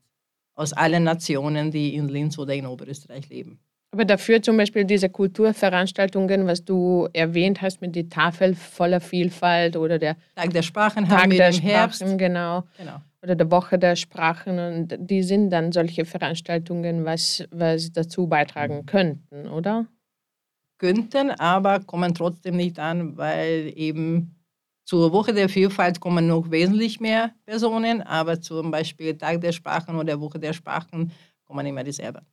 aus 0.56 0.72
allen 0.72 1.04
Nationen, 1.04 1.70
die 1.70 1.94
in 1.94 2.08
Linz 2.08 2.38
oder 2.38 2.54
in 2.54 2.66
Oberösterreich 2.66 3.28
leben. 3.28 3.60
Aber 3.96 4.04
dafür 4.04 4.42
zum 4.42 4.58
Beispiel 4.58 4.84
diese 4.84 5.08
Kulturveranstaltungen, 5.08 6.46
was 6.46 6.62
du 6.62 7.08
erwähnt 7.14 7.62
hast 7.62 7.80
mit 7.80 7.96
der 7.96 8.10
Tafel 8.10 8.54
voller 8.54 9.00
Vielfalt 9.00 9.74
oder 9.74 9.98
der 9.98 10.16
Tag 10.34 10.50
der 10.50 10.60
Sprachen 10.60 11.08
Tag 11.08 11.22
haben 11.22 11.30
wir 11.30 11.38
der 11.38 11.48
im 11.48 11.54
Sprachen, 11.54 11.70
Herbst. 11.70 12.00
Genau. 12.18 12.64
genau. 12.76 13.00
Oder 13.22 13.36
der 13.36 13.50
Woche 13.50 13.78
der 13.78 13.96
Sprachen 13.96 14.58
und 14.58 14.96
die 14.98 15.22
sind 15.22 15.48
dann 15.48 15.72
solche 15.72 16.04
Veranstaltungen, 16.04 17.06
was, 17.06 17.42
was 17.50 17.90
dazu 17.90 18.26
beitragen 18.26 18.84
könnten, 18.84 19.48
oder? 19.48 19.86
Könnten, 20.76 21.30
aber 21.30 21.80
kommen 21.80 22.12
trotzdem 22.12 22.58
nicht 22.58 22.78
an, 22.78 23.16
weil 23.16 23.72
eben 23.76 24.36
zur 24.84 25.10
Woche 25.10 25.32
der 25.32 25.48
Vielfalt 25.48 26.00
kommen 26.00 26.26
noch 26.26 26.50
wesentlich 26.50 27.00
mehr 27.00 27.30
Personen, 27.46 28.02
aber 28.02 28.42
zum 28.42 28.70
Beispiel 28.70 29.16
Tag 29.16 29.40
der 29.40 29.52
Sprachen 29.52 29.96
oder 29.96 30.20
Woche 30.20 30.38
der 30.38 30.52
Sprachen 30.52 31.12
kommen 31.46 31.64
immer 31.64 31.82
dieselben. 31.82 32.26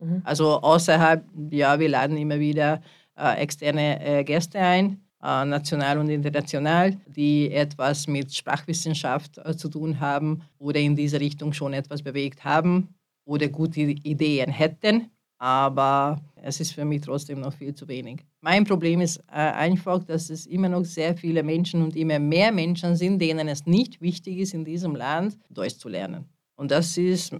Mhm. 0.00 0.22
Also 0.24 0.60
außerhalb, 0.60 1.24
ja, 1.50 1.78
wir 1.78 1.88
laden 1.88 2.16
immer 2.16 2.38
wieder 2.38 2.82
äh, 3.16 3.36
externe 3.40 4.04
äh, 4.04 4.24
Gäste 4.24 4.58
ein, 4.58 5.00
äh, 5.22 5.44
national 5.44 5.98
und 5.98 6.08
international, 6.08 6.96
die 7.06 7.52
etwas 7.52 8.06
mit 8.06 8.34
Sprachwissenschaft 8.34 9.38
äh, 9.38 9.56
zu 9.56 9.68
tun 9.68 10.00
haben 10.00 10.42
oder 10.58 10.80
in 10.80 10.96
diese 10.96 11.20
Richtung 11.20 11.52
schon 11.52 11.72
etwas 11.72 12.02
bewegt 12.02 12.44
haben 12.44 12.88
oder 13.24 13.48
gute 13.48 13.80
Ideen 13.80 14.50
hätten 14.50 15.10
aber 15.40 16.20
es 16.36 16.60
ist 16.60 16.72
für 16.72 16.84
mich 16.84 17.00
trotzdem 17.00 17.40
noch 17.40 17.54
viel 17.54 17.74
zu 17.74 17.88
wenig. 17.88 18.20
Mein 18.42 18.64
Problem 18.64 19.00
ist 19.00 19.16
äh, 19.28 19.36
einfach, 19.36 20.04
dass 20.04 20.28
es 20.28 20.44
immer 20.46 20.68
noch 20.68 20.84
sehr 20.84 21.16
viele 21.16 21.42
Menschen 21.42 21.82
und 21.82 21.96
immer 21.96 22.18
mehr 22.18 22.52
Menschen 22.52 22.94
sind, 22.94 23.18
denen 23.18 23.48
es 23.48 23.64
nicht 23.64 24.02
wichtig 24.02 24.38
ist, 24.38 24.52
in 24.52 24.66
diesem 24.66 24.94
Land 24.94 25.38
Deutsch 25.48 25.78
zu 25.78 25.88
lernen. 25.88 26.26
Und 26.56 26.70
das 26.70 26.96
ist 26.98 27.34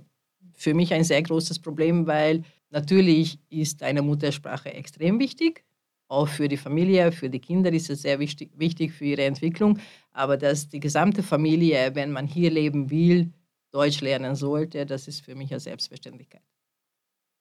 für 0.60 0.74
mich 0.74 0.92
ein 0.92 1.04
sehr 1.04 1.22
großes 1.22 1.58
Problem, 1.60 2.06
weil 2.06 2.42
natürlich 2.68 3.38
ist 3.48 3.82
eine 3.82 4.02
Muttersprache 4.02 4.74
extrem 4.74 5.18
wichtig. 5.18 5.64
Auch 6.06 6.28
für 6.28 6.48
die 6.48 6.58
Familie, 6.58 7.12
für 7.12 7.30
die 7.30 7.38
Kinder 7.38 7.72
ist 7.72 7.88
es 7.88 8.02
sehr 8.02 8.18
wichtig, 8.18 8.50
wichtig 8.56 8.92
für 8.92 9.06
ihre 9.06 9.24
Entwicklung. 9.24 9.78
Aber 10.12 10.36
dass 10.36 10.68
die 10.68 10.80
gesamte 10.80 11.22
Familie, 11.22 11.94
wenn 11.94 12.12
man 12.12 12.26
hier 12.26 12.50
leben 12.50 12.90
will, 12.90 13.32
Deutsch 13.70 14.02
lernen 14.02 14.34
sollte, 14.34 14.84
das 14.84 15.08
ist 15.08 15.24
für 15.24 15.34
mich 15.34 15.50
eine 15.50 15.60
Selbstverständlichkeit. 15.60 16.42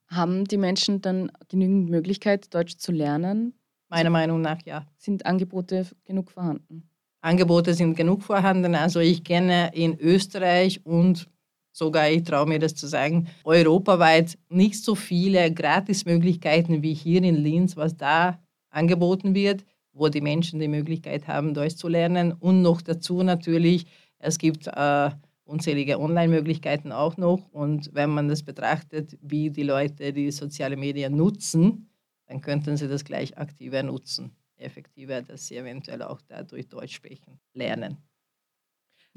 Haben 0.08 0.45
die 0.45 0.58
Menschen 0.58 1.01
dann 1.01 1.29
genügend 1.49 1.89
Möglichkeit, 1.89 2.53
Deutsch 2.53 2.77
zu 2.77 2.93
lernen? 2.93 3.53
Meiner 3.89 4.12
Meinung 4.12 4.39
nach 4.39 4.62
ja. 4.65 4.88
Sind 4.97 5.25
Angebote 5.25 5.88
genug 6.05 6.32
vorhanden? 6.32 6.89
Angebote 7.19 7.73
sind 7.73 7.95
genug 7.95 8.23
vorhanden. 8.23 8.75
Also 8.75 9.01
ich 9.01 9.25
kenne 9.25 9.71
in 9.73 9.99
Österreich 9.99 10.86
und 10.86 11.27
sogar, 11.71 12.10
ich 12.10 12.23
traue 12.23 12.47
mir 12.47 12.60
das 12.60 12.75
zu 12.75 12.88
sagen, 12.88 13.27
europaweit 13.43 14.38
nicht 14.49 14.84
so 14.84 14.95
viele 14.95 15.51
Gratismöglichkeiten 15.53 16.82
wie 16.82 16.93
hier 16.93 17.23
in 17.23 17.36
Linz, 17.36 17.77
was 17.77 17.95
da 17.95 18.39
angeboten 18.69 19.34
wird, 19.34 19.65
wo 19.93 20.10
die 20.10 20.21
Menschen 20.21 20.60
die 20.60 20.67
Möglichkeit 20.67 21.27
haben, 21.27 21.53
Deutsch 21.53 21.75
zu 21.75 21.88
lernen. 21.88 22.34
Und 22.34 22.62
noch 22.62 22.82
dazu 22.82 23.23
natürlich, 23.23 23.86
es 24.19 24.38
gibt 24.38 24.67
äh, 24.67 25.10
unzählige 25.43 25.99
Online-Möglichkeiten 25.99 26.91
auch 26.91 27.17
noch. 27.17 27.51
Und 27.51 27.89
wenn 27.93 28.12
man 28.12 28.27
das 28.27 28.43
betrachtet, 28.43 29.17
wie 29.21 29.49
die 29.49 29.63
Leute 29.63 30.13
die 30.13 30.32
sozialen 30.32 30.79
Medien 30.79 31.15
nutzen, 31.15 31.89
dann 32.27 32.41
könnten 32.41 32.77
sie 32.77 32.88
das 32.88 33.03
gleich 33.03 33.38
aktiver 33.38 33.82
nutzen, 33.82 34.36
effektiver, 34.58 35.21
dass 35.21 35.47
sie 35.47 35.58
eventuell 35.58 36.03
auch 36.03 36.21
dadurch 36.27 36.67
Deutsch 36.67 36.95
sprechen, 36.95 37.39
lernen. 37.53 37.97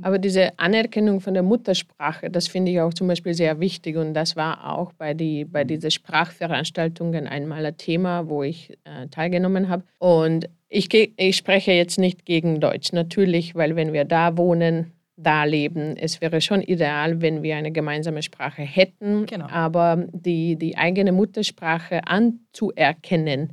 Aber 0.01 0.19
diese 0.19 0.59
Anerkennung 0.59 1.21
von 1.21 1.35
der 1.35 1.43
Muttersprache, 1.43 2.31
das 2.31 2.49
finde 2.49 2.73
ich 2.73 2.81
auch 2.81 2.95
zum 2.95 3.09
Beispiel 3.09 3.35
sehr 3.35 3.61
wichtig. 3.61 3.97
Und 3.97 4.15
das 4.15 4.37
war 4.37 4.73
auch 4.73 4.93
bei, 4.95 5.15
die, 5.15 5.45
bei 5.45 5.65
diesen 5.65 5.91
Sprachveranstaltungen 5.91 7.27
einmal 7.27 7.67
ein 7.67 7.77
Thema, 7.77 8.29
wo 8.29 8.43
ich 8.43 8.71
äh, 8.85 9.09
teilgenommen 9.09 9.69
habe. 9.69 9.85
Und 9.99 10.49
ich, 10.69 10.89
ich 10.93 11.37
spreche 11.37 11.73
jetzt 11.73 11.99
nicht 11.99 12.25
gegen 12.25 12.61
Deutsch, 12.61 12.93
natürlich, 12.93 13.55
weil 13.55 13.77
wenn 13.77 13.93
wir 13.93 14.05
da 14.05 14.37
wohnen, 14.37 14.93
da 15.17 15.45
leben. 15.45 15.97
Es 15.97 16.21
wäre 16.21 16.41
schon 16.41 16.63
ideal, 16.63 17.21
wenn 17.21 17.43
wir 17.43 17.57
eine 17.57 17.71
gemeinsame 17.71 18.23
Sprache 18.23 18.63
hätten, 18.63 19.27
genau. 19.27 19.47
aber 19.49 20.07
die, 20.13 20.57
die 20.57 20.77
eigene 20.77 21.13
Muttersprache 21.13 22.07
anzuerkennen, 22.07 23.53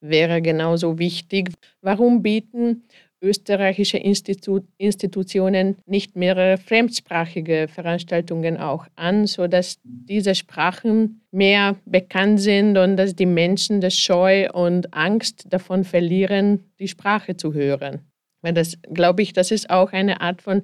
wäre 0.00 0.40
genauso 0.40 0.98
wichtig. 0.98 1.50
Warum 1.82 2.22
bieten 2.22 2.84
österreichische 3.22 3.98
Institu 3.98 4.60
Institutionen 4.78 5.76
nicht 5.86 6.16
mehrere 6.16 6.56
fremdsprachige 6.58 7.68
Veranstaltungen 7.68 8.56
auch 8.56 8.86
an, 8.96 9.26
sodass 9.26 9.78
diese 9.84 10.34
Sprachen 10.34 11.22
mehr 11.30 11.76
bekannt 11.84 12.40
sind 12.40 12.76
und 12.78 12.96
dass 12.96 13.14
die 13.14 13.26
Menschen 13.26 13.80
das 13.80 13.94
Scheu 13.94 14.50
und 14.52 14.94
Angst 14.94 15.46
davon 15.50 15.84
verlieren, 15.84 16.64
die 16.78 16.88
Sprache 16.88 17.36
zu 17.36 17.52
hören. 17.52 18.00
Weil 18.42 18.54
das, 18.54 18.78
glaube 18.92 19.22
ich, 19.22 19.32
das 19.32 19.50
ist 19.50 19.68
auch 19.68 19.92
eine 19.92 20.20
Art 20.20 20.40
von 20.42 20.62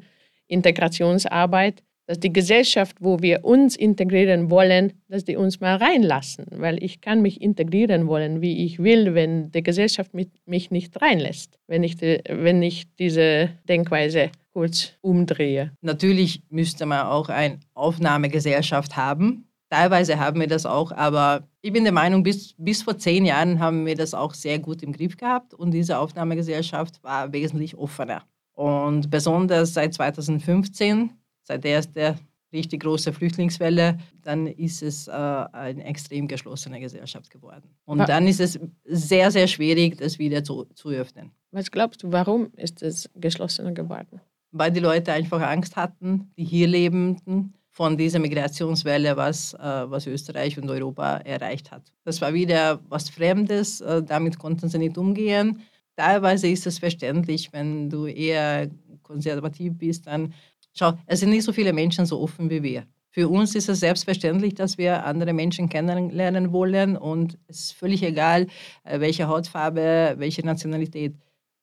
Integrationsarbeit, 0.49 1.83
dass 2.07 2.21
die 2.21 2.33
Gesellschaft, 2.33 2.97
wo 3.01 3.21
wir 3.21 3.45
uns 3.45 3.77
integrieren 3.77 4.51
wollen, 4.51 4.93
dass 5.09 5.25
die 5.25 5.37
uns 5.37 5.61
mal 5.61 5.77
reinlassen, 5.77 6.47
weil 6.53 6.83
ich 6.83 7.01
kann 7.01 7.21
mich 7.21 7.41
integrieren 7.41 8.07
wollen, 8.07 8.41
wie 8.41 8.65
ich 8.65 8.79
will, 8.79 9.15
wenn 9.15 9.51
die 9.51 9.63
Gesellschaft 9.63 10.13
mich 10.15 10.71
nicht 10.71 11.01
reinlässt, 11.01 11.59
wenn 11.67 11.83
ich, 11.83 11.97
die, 11.97 12.21
wenn 12.29 12.63
ich 12.63 12.87
diese 12.97 13.51
Denkweise 13.69 14.31
kurz 14.53 14.93
umdrehe. 15.03 15.73
Natürlich 15.83 16.43
müsste 16.49 16.87
man 16.87 17.07
auch 17.07 17.29
eine 17.29 17.59
Aufnahmegesellschaft 17.75 18.97
haben. 18.97 19.49
Teilweise 19.69 20.21
haben 20.21 20.41
wir 20.41 20.47
das 20.47 20.65
auch, 20.65 20.93
aber 20.93 21.49
ich 21.61 21.73
bin 21.73 21.83
der 21.83 21.93
Meinung, 21.93 22.23
bis, 22.23 22.55
bis 22.57 22.83
vor 22.83 22.97
zehn 22.97 23.27
Jahren 23.27 23.59
haben 23.59 23.85
wir 23.85 23.97
das 23.97 24.15
auch 24.15 24.33
sehr 24.33 24.61
gut 24.61 24.83
im 24.83 24.93
Griff 24.93 25.17
gehabt 25.17 25.53
und 25.55 25.73
diese 25.73 25.99
Aufnahmegesellschaft 25.99 27.03
war 27.03 27.33
wesentlich 27.33 27.77
offener. 27.77 28.23
Und 28.53 29.11
besonders 29.11 29.75
seit 29.75 29.93
2015, 29.93 31.11
seit 31.47 31.65
der 31.65 31.77
ersten 31.77 32.19
richtig 32.53 32.83
große 32.83 33.13
Flüchtlingswelle, 33.13 33.99
dann 34.23 34.47
ist 34.47 34.83
es 34.83 35.09
äh, 35.09 35.11
eine 35.11 35.85
extrem 35.85 36.27
geschlossene 36.29 36.81
Gesellschaft 36.81 37.31
geworden. 37.31 37.69
Und 37.85 38.09
dann 38.09 38.27
ist 38.27 38.41
es 38.41 38.59
sehr, 38.85 39.31
sehr 39.31 39.47
schwierig, 39.47 39.99
das 39.99 40.19
wieder 40.19 40.43
zu, 40.43 40.65
zu 40.75 40.89
öffnen. 40.89 41.33
Was 41.51 41.71
glaubst 41.71 42.03
du, 42.03 42.13
warum 42.13 42.53
ist 42.57 42.83
es 42.83 43.11
geschlossener 43.15 43.73
geworden? 43.73 44.21
Weil 44.53 44.71
die 44.71 44.81
Leute 44.81 45.13
einfach 45.13 45.41
Angst 45.41 45.77
hatten, 45.77 46.31
die 46.37 46.45
hier 46.45 46.67
lebenden, 46.67 47.53
von 47.77 47.95
dieser 47.95 48.21
Migrationswelle, 48.21 49.19
was, 49.19 49.53
äh, 49.53 49.59
was 49.91 50.07
Österreich 50.07 50.57
und 50.57 50.71
Europa 50.71 51.19
erreicht 51.19 51.71
hat. 51.71 51.83
Das 52.05 52.23
war 52.23 52.33
wieder 52.33 52.81
was 52.89 53.11
Fremdes, 53.11 53.83
äh, 53.83 54.03
damit 54.03 54.39
konnten 54.39 54.71
sie 54.71 54.79
nicht 54.79 54.97
umgehen. 54.97 55.61
Teilweise 55.95 56.49
ist 56.49 56.67
es 56.67 56.79
verständlich, 56.79 57.53
wenn 57.53 57.91
du 57.91 58.07
eher 58.07 58.71
konservativ 59.03 59.77
bist, 59.77 60.07
dann 60.07 60.33
schau, 60.79 60.93
es 61.07 61.21
sind 61.21 61.31
nicht 61.31 61.45
so 61.45 61.53
viele 61.53 61.73
Menschen 61.73 62.07
so 62.07 62.21
offen 62.21 62.51
wie 62.51 62.63
wir. 62.63 62.87
Für 63.11 63.29
uns 63.29 63.55
ist 63.55 63.69
es 63.69 63.81
selbstverständlich, 63.81 64.55
dass 64.55 64.77
wir 64.77 65.07
andere 65.07 65.33
Menschen 65.33 65.71
kennenlernen 65.71 66.53
wollen 66.53 66.97
und 66.99 67.39
es 67.47 67.61
ist 67.61 67.73
völlig 67.73 68.03
egal, 68.03 68.47
äh, 68.85 69.01
welche 69.01 69.27
Hautfarbe, 69.27 70.17
welche 70.19 70.45
Nationalität. 70.45 71.15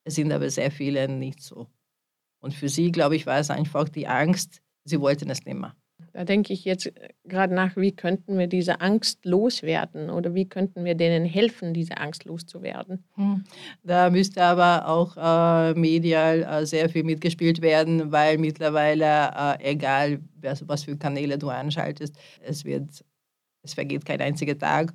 Es 0.04 0.16
sind 0.16 0.32
aber 0.32 0.50
sehr 0.50 0.72
viele 0.72 1.08
nicht 1.08 1.42
so. 1.42 1.68
Und 2.40 2.54
für 2.54 2.70
sie, 2.70 2.92
glaube 2.92 3.16
ich, 3.16 3.26
war 3.26 3.40
es 3.40 3.52
einfach 3.52 3.88
die 3.88 4.08
Angst, 4.08 4.62
sie 4.84 5.00
wollten 5.00 5.30
es 5.30 5.46
nicht 5.46 5.58
mehr. 5.58 5.76
Da 6.14 6.26
denke 6.26 6.54
ich 6.54 6.64
jetzt 6.64 6.86
äh, 6.86 7.10
gerade 7.26 7.54
nach, 7.54 7.76
wie 7.76 7.92
könnten 7.92 8.38
wir 8.38 8.46
diese 8.48 8.82
Angst 8.82 9.26
loswerden 9.26 10.12
oder 10.12 10.36
wie 10.36 10.48
könnten 10.48 10.86
wir 10.86 10.94
denen 10.94 11.26
helfen, 11.26 11.74
diese 11.74 11.98
Angst 11.98 12.26
loszuwerden? 12.26 13.04
Hm. 13.16 13.44
Da 13.84 14.12
müsste 14.12 14.44
aber 14.44 14.88
auch 14.88 15.18
äh, 15.18 15.74
medial 15.74 16.44
äh, 16.44 16.66
sehr 16.68 16.88
viel 16.90 17.04
mitgespielt 17.04 17.62
werden, 17.62 18.12
weil 18.12 18.38
mittlerweile, 18.38 19.32
äh, 19.60 19.72
egal 19.72 20.20
was, 20.40 20.68
was 20.68 20.84
für 20.84 20.96
Kanäle 20.98 21.40
du 21.40 21.50
anschaltest, 21.50 22.16
es, 22.42 22.64
wird, 22.64 23.04
es 23.64 23.74
vergeht 23.74 24.06
kein 24.06 24.22
einziger 24.22 24.58
Tag, 24.58 24.94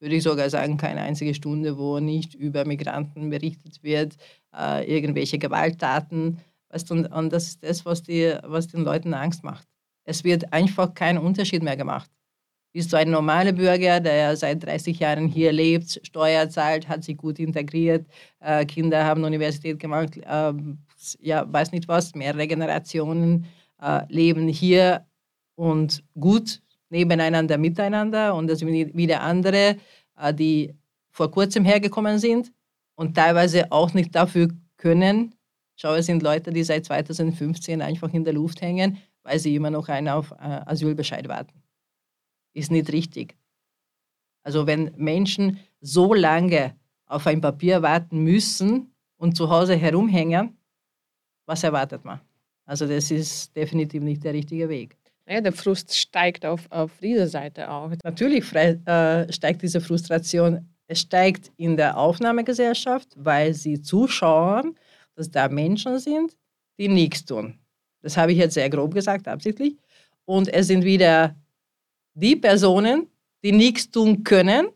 würde 0.00 0.16
ich 0.16 0.24
sogar 0.24 0.50
sagen, 0.50 0.76
keine 0.76 1.02
einzige 1.02 1.34
Stunde, 1.34 1.78
wo 1.78 2.00
nicht 2.00 2.34
über 2.34 2.64
Migranten 2.64 3.30
berichtet 3.30 3.82
wird, 3.84 4.16
äh, 4.56 4.84
irgendwelche 4.92 5.38
Gewalttaten. 5.38 6.38
Weißt, 6.70 6.90
und, 6.90 7.06
und 7.06 7.32
das 7.32 7.48
ist 7.48 7.64
das, 7.64 7.84
was, 7.84 8.02
die, 8.02 8.34
was 8.42 8.66
den 8.66 8.82
Leuten 8.82 9.14
Angst 9.14 9.44
macht. 9.44 9.68
Es 10.08 10.24
wird 10.24 10.50
einfach 10.54 10.94
kein 10.94 11.18
Unterschied 11.18 11.62
mehr 11.62 11.76
gemacht. 11.76 12.10
Bist 12.72 12.90
du 12.90 12.96
ein 12.96 13.10
normaler 13.10 13.52
Bürger, 13.52 14.00
der 14.00 14.34
seit 14.36 14.64
30 14.64 14.98
Jahren 14.98 15.28
hier 15.28 15.52
lebt, 15.52 16.00
Steuer 16.02 16.48
zahlt, 16.48 16.88
hat 16.88 17.04
sich 17.04 17.18
gut 17.18 17.38
integriert, 17.38 18.06
äh, 18.40 18.64
Kinder 18.64 19.04
haben 19.04 19.22
Universität 19.24 19.78
gemacht, 19.78 20.16
äh, 20.16 20.52
ja, 21.20 21.52
weiß 21.52 21.72
nicht 21.72 21.88
was, 21.88 22.14
mehrere 22.14 22.46
Generationen 22.46 23.44
äh, 23.82 24.00
leben 24.08 24.48
hier 24.48 25.06
und 25.56 26.02
gut 26.18 26.62
nebeneinander, 26.88 27.58
miteinander 27.58 28.34
und 28.34 28.46
das 28.46 28.60
sind 28.60 28.96
wieder 28.96 29.20
andere, 29.20 29.76
äh, 30.16 30.32
die 30.32 30.74
vor 31.10 31.30
kurzem 31.30 31.66
hergekommen 31.66 32.18
sind 32.18 32.50
und 32.94 33.14
teilweise 33.14 33.70
auch 33.70 33.92
nicht 33.92 34.14
dafür 34.14 34.48
können. 34.78 35.34
Schau, 35.76 35.94
es 35.94 36.06
sind 36.06 36.22
Leute, 36.22 36.50
die 36.50 36.64
seit 36.64 36.86
2015 36.86 37.82
einfach 37.82 38.12
in 38.14 38.24
der 38.24 38.32
Luft 38.32 38.62
hängen 38.62 38.98
weil 39.22 39.38
sie 39.38 39.54
immer 39.54 39.70
noch 39.70 39.88
einen 39.88 40.08
auf 40.08 40.32
äh, 40.32 40.60
Asylbescheid 40.66 41.28
warten. 41.28 41.62
Ist 42.54 42.70
nicht 42.70 42.92
richtig. 42.92 43.36
Also 44.42 44.66
wenn 44.66 44.92
Menschen 44.96 45.58
so 45.80 46.14
lange 46.14 46.74
auf 47.06 47.26
ein 47.26 47.40
Papier 47.40 47.82
warten 47.82 48.18
müssen 48.18 48.94
und 49.16 49.36
zu 49.36 49.50
Hause 49.50 49.76
herumhängen, 49.76 50.56
was 51.46 51.64
erwartet 51.64 52.04
man? 52.04 52.20
Also 52.64 52.86
das 52.86 53.10
ist 53.10 53.54
definitiv 53.56 54.02
nicht 54.02 54.24
der 54.24 54.34
richtige 54.34 54.68
Weg. 54.68 54.96
Ja, 55.26 55.40
der 55.40 55.52
Frust 55.52 55.94
steigt 55.94 56.46
auf, 56.46 56.70
auf 56.70 56.90
dieser 57.00 57.26
Seite 57.26 57.70
auch. 57.70 57.92
Natürlich 58.02 58.54
äh, 58.54 59.30
steigt 59.32 59.62
diese 59.62 59.80
Frustration. 59.80 60.66
Es 60.86 61.00
steigt 61.00 61.52
in 61.56 61.76
der 61.76 61.98
Aufnahmegesellschaft, 61.98 63.08
weil 63.16 63.52
sie 63.52 63.80
zuschauen, 63.82 64.74
dass 65.14 65.30
da 65.30 65.48
Menschen 65.48 65.98
sind, 65.98 66.34
die 66.78 66.88
nichts 66.88 67.24
tun. 67.24 67.58
Das 68.08 68.16
habe 68.16 68.32
ich 68.32 68.38
jetzt 68.38 68.54
sehr 68.54 68.70
grob 68.70 68.94
gesagt, 68.94 69.28
absichtlich. 69.28 69.76
Und 70.24 70.48
es 70.48 70.68
sind 70.68 70.82
wieder 70.82 71.36
die 72.14 72.36
Personen, 72.36 73.06
die 73.44 73.52
nichts 73.52 73.90
tun 73.90 74.24
können, 74.24 74.68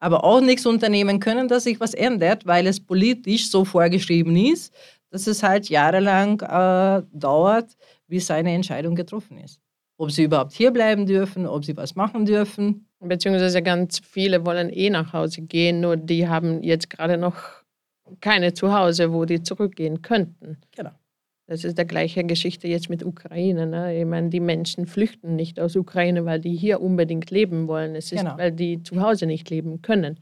aber 0.00 0.24
auch 0.24 0.40
nichts 0.40 0.66
unternehmen 0.66 1.20
können, 1.20 1.46
dass 1.46 1.62
sich 1.62 1.78
was 1.78 1.94
ändert, 1.94 2.44
weil 2.44 2.66
es 2.66 2.80
politisch 2.80 3.48
so 3.48 3.64
vorgeschrieben 3.64 4.34
ist, 4.34 4.74
dass 5.10 5.28
es 5.28 5.44
halt 5.44 5.68
jahrelang 5.68 6.40
äh, 6.40 7.06
dauert, 7.12 7.70
bis 8.08 8.28
eine 8.32 8.52
Entscheidung 8.52 8.96
getroffen 8.96 9.38
ist. 9.38 9.60
Ob 9.96 10.10
sie 10.10 10.24
überhaupt 10.24 10.52
hier 10.52 10.72
bleiben 10.72 11.06
dürfen, 11.06 11.46
ob 11.46 11.64
sie 11.64 11.76
was 11.76 11.94
machen 11.94 12.24
dürfen. 12.24 12.88
Beziehungsweise 12.98 13.62
ganz 13.62 14.00
viele 14.00 14.44
wollen 14.44 14.70
eh 14.70 14.90
nach 14.90 15.12
Hause 15.12 15.42
gehen, 15.42 15.80
nur 15.80 15.96
die 15.96 16.26
haben 16.26 16.64
jetzt 16.64 16.90
gerade 16.90 17.16
noch 17.16 17.36
keine 18.20 18.54
Zuhause, 18.54 19.12
wo 19.12 19.24
die 19.24 19.40
zurückgehen 19.40 20.02
könnten. 20.02 20.58
Genau. 20.74 20.90
Das 21.52 21.64
ist 21.64 21.76
die 21.76 21.84
gleiche 21.86 22.24
Geschichte 22.24 22.66
jetzt 22.66 22.88
mit 22.88 23.04
Ukraine. 23.04 23.66
Ne? 23.66 24.00
Ich 24.00 24.06
meine, 24.06 24.30
die 24.30 24.40
Menschen 24.40 24.86
flüchten 24.86 25.36
nicht 25.36 25.60
aus 25.60 25.76
Ukraine, 25.76 26.24
weil 26.24 26.40
die 26.40 26.56
hier 26.56 26.80
unbedingt 26.80 27.30
leben 27.30 27.68
wollen. 27.68 27.94
Es 27.94 28.10
ist, 28.10 28.20
genau. 28.20 28.38
weil 28.38 28.52
die 28.52 28.82
zu 28.82 29.02
Hause 29.02 29.26
nicht 29.26 29.50
leben 29.50 29.82
können. 29.82 30.18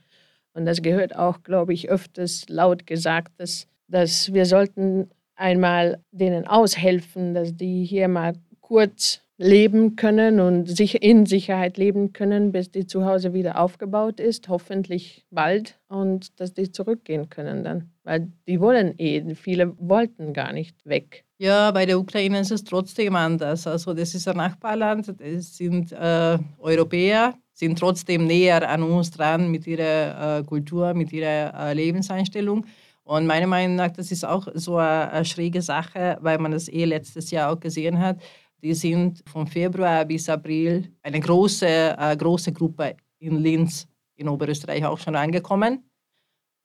Und 0.55 0.66
das 0.66 0.83
gehört 0.83 1.14
auch, 1.14 1.45
glaube 1.45 1.73
ich, 1.73 1.88
öfters 1.88 2.49
laut 2.49 2.85
gesagt, 2.85 3.31
dass, 3.37 3.69
dass 3.87 4.35
wir 4.35 4.45
sollten 4.45 5.09
einmal 5.37 6.01
denen 6.11 6.49
aushelfen, 6.49 7.33
dass 7.33 7.55
die 7.55 7.85
hier 7.85 8.09
mal 8.09 8.33
kurz 8.61 9.23
leben 9.40 9.96
können 9.96 10.38
und 10.38 10.66
sich 10.66 11.03
in 11.03 11.24
Sicherheit 11.24 11.79
leben 11.79 12.12
können, 12.12 12.53
bis 12.53 12.70
die 12.70 12.87
zu 12.87 13.07
Hause 13.07 13.33
wieder 13.33 13.59
aufgebaut 13.59 14.20
ist, 14.20 14.50
hoffentlich 14.50 15.24
bald, 15.31 15.79
und 15.88 16.38
dass 16.38 16.53
die 16.53 16.70
zurückgehen 16.70 17.31
können 17.31 17.64
dann. 17.64 17.90
Weil 18.05 18.31
die 18.46 18.61
wollen 18.61 18.94
eh, 18.98 19.35
viele 19.35 19.74
wollten 19.79 20.35
gar 20.35 20.53
nicht 20.53 20.76
weg. 20.85 21.24
Ja, 21.38 21.70
bei 21.70 21.87
der 21.87 21.98
Ukraine 21.98 22.40
ist 22.40 22.50
es 22.50 22.64
trotzdem 22.64 23.16
anders. 23.16 23.66
Also 23.66 23.94
das 23.94 24.14
ist 24.14 24.29
ein 24.29 24.37
Nachbarland, 24.37 25.09
es 25.20 25.57
sind 25.57 25.90
äh, 25.92 26.38
Europäer, 26.59 27.35
sind 27.55 27.79
trotzdem 27.79 28.26
näher 28.26 28.68
an 28.68 28.83
uns 28.83 29.11
dran 29.11 29.50
mit 29.50 29.66
ihrer 29.66 30.40
äh, 30.40 30.44
Kultur, 30.44 30.92
mit 30.92 31.14
ihrer 31.14 31.55
äh, 31.59 31.72
Lebenseinstellung. 31.72 32.66
Und 33.05 33.26
meiner 33.26 33.46
Meinung 33.46 33.76
nach, 33.76 33.90
das 33.90 34.12
ist 34.12 34.24
auch 34.24 34.48
so 34.55 34.76
eine, 34.76 35.11
eine, 35.11 35.24
schräge 35.24 35.62
Sache, 35.62 36.18
weil 36.20 36.38
man 36.38 36.53
das 36.53 36.68
eh 36.68 36.85
letztes 36.85 37.31
Jahr 37.31 37.50
auch 37.50 37.59
gesehen 37.59 37.98
hat. 37.98 38.18
Die 38.62 38.75
sind 38.75 39.23
von 39.27 39.46
Februar 39.46 40.05
bis 40.05 40.29
April 40.29 40.92
eine 41.03 41.20
große, 41.20 41.96
äh, 41.99 42.16
große 42.16 42.53
Gruppe 42.53 42.96
in 43.18 43.37
Linz 43.38 43.87
in 44.16 44.29
Oberösterreich 44.29 44.85
auch 44.85 44.99
schon 44.99 45.16
angekommen. 45.16 45.90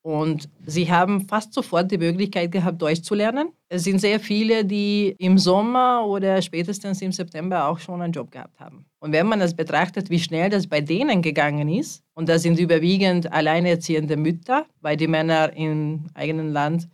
Und 0.05 0.49
sie 0.67 0.91
haben 0.91 1.27
fast 1.27 1.51
sofort 1.51 1.89
die 1.89 1.97
Möglichkeit 1.97 2.51
gehabt, 2.51 2.79
Deutsch 2.79 3.01
zu 3.01 3.15
lernen. 3.15 3.49
Es 3.69 3.85
sind 3.85 3.99
sehr 3.99 4.19
viele, 4.19 4.63
die 4.63 5.15
im 5.17 5.39
Sommer 5.39 6.05
oder 6.05 6.43
spätestens 6.43 7.01
im 7.01 7.11
September 7.11 7.67
auch 7.67 7.79
schon 7.79 8.03
einen 8.03 8.13
Job 8.13 8.29
gehabt 8.29 8.59
haben. 8.59 8.85
Und 8.99 9.13
wenn 9.13 9.25
man 9.25 9.39
das 9.39 9.55
betrachtet, 9.55 10.11
wie 10.11 10.19
schnell 10.19 10.51
das 10.51 10.67
bei 10.67 10.79
denen 10.79 11.23
gegangen 11.23 11.69
ist, 11.69 12.03
und 12.13 12.29
das 12.29 12.43
sind 12.43 12.59
überwiegend 12.59 13.33
alleinerziehende 13.33 14.15
Mütter, 14.15 14.67
weil 14.79 14.95
die 14.95 15.07
Männer 15.07 15.51
im 15.53 16.05
eigenen 16.13 16.53
Land 16.53 16.87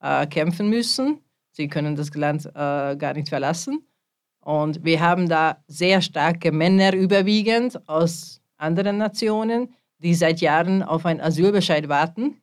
äh, 0.00 0.26
kämpfen 0.26 0.70
müssen. 0.70 1.18
Sie 1.50 1.68
können 1.68 1.96
das 1.96 2.14
Land 2.14 2.46
äh, 2.46 2.96
gar 2.96 3.12
nicht 3.12 3.28
verlassen. 3.28 3.86
Und 4.44 4.84
wir 4.84 5.00
haben 5.00 5.28
da 5.28 5.58
sehr 5.66 6.02
starke 6.02 6.52
Männer 6.52 6.94
überwiegend 6.94 7.88
aus 7.88 8.40
anderen 8.56 8.98
Nationen, 8.98 9.74
die 9.98 10.14
seit 10.14 10.40
Jahren 10.40 10.82
auf 10.82 11.06
einen 11.06 11.20
Asylbescheid 11.20 11.88
warten 11.88 12.42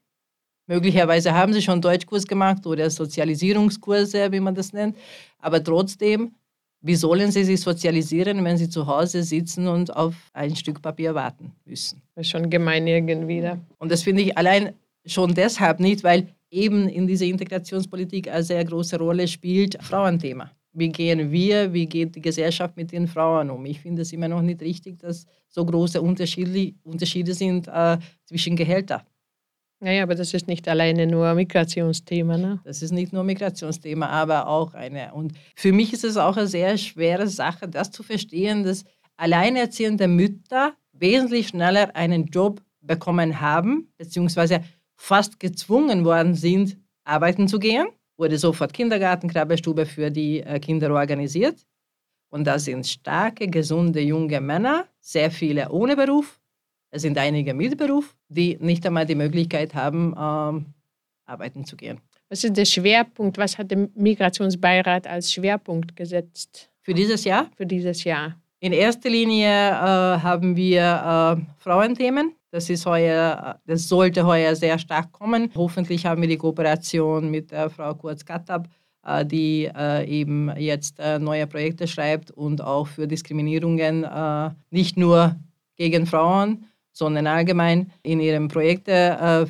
Möglicherweise 0.72 1.34
haben 1.34 1.52
sie 1.52 1.62
schon 1.62 1.82
Deutschkurs 1.82 2.26
gemacht 2.26 2.66
oder 2.66 2.90
Sozialisierungskurse, 2.90 4.32
wie 4.32 4.40
man 4.40 4.56
das 4.56 4.72
nennt. 4.72 4.96
Aber 5.40 5.62
trotzdem, 5.62 6.32
wie 6.80 6.96
sollen 6.96 7.30
sie 7.30 7.44
sich 7.44 7.60
sozialisieren, 7.60 8.42
wenn 8.46 8.56
sie 8.56 8.70
zu 8.70 8.88
Hause 8.88 9.22
sitzen 9.24 9.68
und 9.68 9.94
auf 9.94 10.16
ein 10.32 10.56
Stück 10.56 10.82
Papier 10.82 11.14
warten 11.14 11.52
müssen? 11.66 12.02
Das 12.16 12.26
ist 12.26 12.32
schon 12.32 12.50
gemein 12.50 12.88
irgendwie. 12.88 13.42
Da. 13.42 13.58
Und 13.80 13.92
das 13.92 14.04
finde 14.04 14.22
ich 14.22 14.38
allein 14.38 14.74
schon 15.06 15.34
deshalb 15.34 15.82
nicht, 15.82 16.06
weil 16.06 16.30
eben 16.50 16.88
in 16.88 17.06
dieser 17.06 17.26
Integrationspolitik 17.26 18.30
eine 18.30 18.44
sehr 18.44 18.64
große 18.64 18.98
Rolle 18.98 19.28
spielt 19.28 19.78
Frauenthema. 19.84 20.52
Wie 20.74 20.90
gehen 20.90 21.32
wir, 21.32 21.74
wie 21.74 21.86
geht 21.86 22.16
die 22.16 22.22
Gesellschaft 22.22 22.78
mit 22.78 22.92
den 22.92 23.08
Frauen 23.08 23.50
um? 23.50 23.66
Ich 23.66 23.82
finde 23.82 24.04
es 24.04 24.14
immer 24.14 24.28
noch 24.28 24.42
nicht 24.42 24.62
richtig, 24.62 25.00
dass 25.00 25.26
so 25.50 25.66
große 25.66 26.02
Unterschiede, 26.02 26.74
Unterschiede 26.84 27.34
sind 27.34 27.68
äh, 27.68 27.98
zwischen 28.26 28.56
Gehältern. 28.56 29.02
Naja, 29.84 30.04
aber 30.04 30.14
das 30.14 30.34
ist 30.34 30.48
nicht 30.48 30.68
alleine 30.70 31.08
nur 31.08 31.28
ein 31.28 31.36
Migrationsthema. 31.36 32.38
Ne? 32.38 32.62
Das 32.64 32.84
ist 32.84 32.92
nicht 32.92 33.12
nur 33.12 33.24
ein 33.24 33.26
Migrationsthema, 33.26 34.08
aber 34.08 34.48
auch 34.48 34.76
eine. 34.76 35.12
Und 35.14 35.34
für 35.56 35.74
mich 35.74 35.92
ist 35.92 36.04
es 36.04 36.18
auch 36.18 36.38
eine 36.38 36.48
sehr 36.48 36.78
schwere 36.78 37.28
Sache, 37.28 37.68
das 37.68 37.92
zu 37.92 38.04
verstehen, 38.04 38.64
dass 38.64 38.86
alleinerziehende 39.18 40.08
Mütter 40.08 40.74
wesentlich 40.94 41.48
schneller 41.48 41.96
einen 41.96 42.28
Job 42.28 42.62
bekommen 42.80 43.42
haben, 43.42 43.92
beziehungsweise 43.98 44.62
fast 44.96 45.40
gezwungen 45.40 46.06
worden 46.06 46.36
sind, 46.36 46.78
arbeiten 47.04 47.48
zu 47.48 47.58
gehen. 47.58 47.88
Wurde 48.22 48.38
sofort 48.38 48.72
Kindergarten, 48.72 49.28
Krabbelstube 49.28 49.86
für 49.86 50.12
die 50.12 50.42
äh, 50.42 50.60
Kinder 50.60 50.94
organisiert. 50.94 51.58
Und 52.30 52.46
da 52.46 52.60
sind 52.60 52.86
starke, 52.86 53.48
gesunde 53.48 54.00
junge 54.00 54.40
Männer, 54.40 54.86
sehr 55.02 55.32
viele 55.32 55.70
ohne 55.70 55.96
Beruf, 55.96 56.40
es 56.92 57.04
sind 57.04 57.18
einige 57.18 57.54
mit 57.54 57.78
Beruf, 57.78 58.16
die 58.28 58.58
nicht 58.60 58.86
einmal 58.86 59.06
die 59.06 59.16
Möglichkeit 59.16 59.74
haben, 59.74 60.14
ähm, 60.18 60.66
arbeiten 61.26 61.66
zu 61.66 61.78
gehen. 61.78 62.02
Was 62.30 62.44
ist 62.44 62.58
der 62.58 62.66
Schwerpunkt? 62.66 63.38
Was 63.38 63.58
hat 63.58 63.72
der 63.72 63.90
Migrationsbeirat 63.96 65.08
als 65.08 65.32
Schwerpunkt 65.32 65.96
gesetzt? 65.96 66.70
Für 66.82 66.94
dieses 66.94 67.24
Jahr? 67.24 67.50
Für 67.56 67.66
dieses 67.66 68.04
Jahr. 68.04 68.36
In 68.60 68.74
erster 68.74 69.10
Linie 69.10 69.48
äh, 69.48 69.72
haben 70.22 70.56
wir 70.56 70.82
äh, 71.40 71.62
Frauenthemen. 71.62 72.36
Das, 72.52 72.70
ist 72.70 72.86
heuer, 72.86 73.60
das 73.66 73.88
sollte 73.88 74.26
heuer 74.26 74.56
sehr 74.56 74.78
stark 74.78 75.12
kommen. 75.14 75.50
Hoffentlich 75.56 76.06
haben 76.06 76.22
wir 76.22 76.28
die 76.28 76.38
Kooperation 76.38 77.32
mit 77.32 77.52
der 77.52 77.70
Frau 77.70 77.96
Kurz-Kattab, 77.96 78.68
äh, 79.06 79.26
die 79.26 79.70
äh, 79.74 80.06
eben 80.06 80.52
jetzt 80.58 81.00
äh, 81.00 81.18
neue 81.18 81.48
Projekte 81.48 81.88
schreibt 81.88 82.30
und 82.32 82.62
auch 82.62 82.88
für 82.88 83.08
Diskriminierungen 83.08 84.04
äh, 84.04 84.50
nicht 84.70 84.98
nur 84.98 85.38
gegen 85.78 86.06
Frauen, 86.06 86.66
sondern 86.92 87.26
allgemein 87.26 87.92
in 88.04 88.20
ihren 88.20 88.50
Projekten 88.50 88.92
äh, 88.92 89.46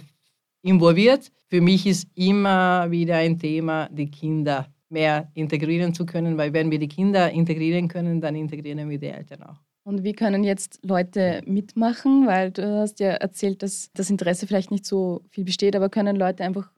involviert. 0.62 1.32
Für 1.48 1.60
mich 1.60 1.88
ist 1.88 2.08
immer 2.16 2.90
wieder 2.92 3.18
ein 3.18 3.40
Thema, 3.40 3.90
die 3.92 4.12
Kinder 4.12 4.68
mehr 4.90 5.32
integrieren 5.34 5.94
zu 5.94 6.06
können, 6.06 6.38
weil 6.38 6.54
wenn 6.54 6.70
wir 6.70 6.80
die 6.80 6.88
Kinder 6.88 7.32
integrieren 7.32 7.88
können, 7.88 8.22
dann 8.22 8.36
integrieren 8.36 8.90
wir 8.90 9.00
die 9.00 9.08
Eltern 9.08 9.44
auch. 9.44 9.71
Und 9.84 10.04
wie 10.04 10.14
können 10.14 10.44
jetzt 10.44 10.80
Leute 10.84 11.42
mitmachen? 11.46 12.28
Weil 12.28 12.52
du 12.52 12.80
hast 12.80 13.00
ja 13.00 13.12
erzählt, 13.12 13.64
dass 13.64 13.90
das 13.94 14.10
Interesse 14.10 14.48
vielleicht 14.48 14.72
nicht 14.72 14.86
so 14.86 15.22
viel 15.30 15.44
besteht, 15.44 15.76
aber 15.76 15.90
können 15.90 16.16
Leute 16.16 16.44
einfach 16.44 16.72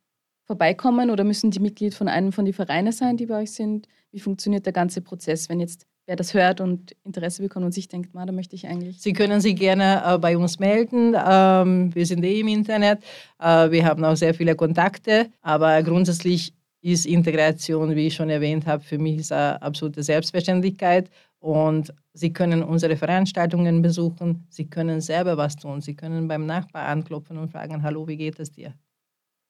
vorbeikommen 0.46 1.10
oder 1.10 1.24
müssen 1.24 1.52
die 1.52 1.60
Mitglied 1.60 1.94
von 1.94 2.08
einem 2.08 2.32
von 2.32 2.46
den 2.46 2.54
Vereinen 2.54 2.92
sein, 2.92 3.18
die 3.18 3.26
bei 3.26 3.42
euch 3.42 3.52
sind? 3.52 3.88
Wie 4.12 4.20
funktioniert 4.20 4.66
der 4.66 4.74
ganze 4.74 5.02
Prozess, 5.02 5.50
wenn 5.50 5.60
jetzt 5.60 5.86
wer 6.06 6.16
das 6.16 6.34
hört 6.34 6.60
und 6.60 6.96
Interesse 7.06 7.42
bekommt 7.42 7.66
und 7.66 7.72
sich 7.74 7.88
denkt, 7.88 8.10
da 8.14 8.32
möchte 8.32 8.56
ich 8.56 8.68
eigentlich. 8.68 9.02
Sie 9.02 9.14
können 9.14 9.40
sich 9.40 9.56
gerne 9.56 10.04
äh, 10.06 10.18
bei 10.18 10.38
uns 10.38 10.60
melden. 10.60 11.16
Ähm, 11.16 11.96
wir 11.96 12.06
sind 12.06 12.24
eh 12.24 12.42
im 12.42 12.48
Internet. 12.50 13.00
Äh, 13.40 13.72
wir 13.72 13.86
haben 13.86 14.04
auch 14.04 14.16
sehr 14.16 14.34
viele 14.34 14.56
Kontakte. 14.56 15.30
Aber 15.42 15.82
grundsätzlich 15.84 16.54
ist 16.82 17.06
Integration, 17.06 17.96
wie 17.96 18.08
ich 18.08 18.16
schon 18.16 18.30
erwähnt 18.30 18.66
habe, 18.68 18.84
für 18.84 18.98
mich 18.98 19.32
eine 19.32 19.62
absolute 19.62 20.04
Selbstverständlichkeit. 20.04 21.10
Und 21.44 21.94
Sie 22.14 22.32
können 22.32 22.64
unsere 22.64 22.96
Veranstaltungen 22.96 23.82
besuchen. 23.82 24.48
Sie 24.50 24.66
können 24.66 25.02
selber 25.02 25.36
was 25.36 25.58
tun. 25.58 25.82
Sie 25.82 25.94
können 25.94 26.26
beim 26.26 26.46
Nachbar 26.46 26.88
anklopfen 26.88 27.38
und 27.38 27.52
fragen, 27.52 27.84
hallo, 27.84 28.08
wie 28.08 28.16
geht 28.16 28.40
es 28.40 28.50
dir? 28.50 28.74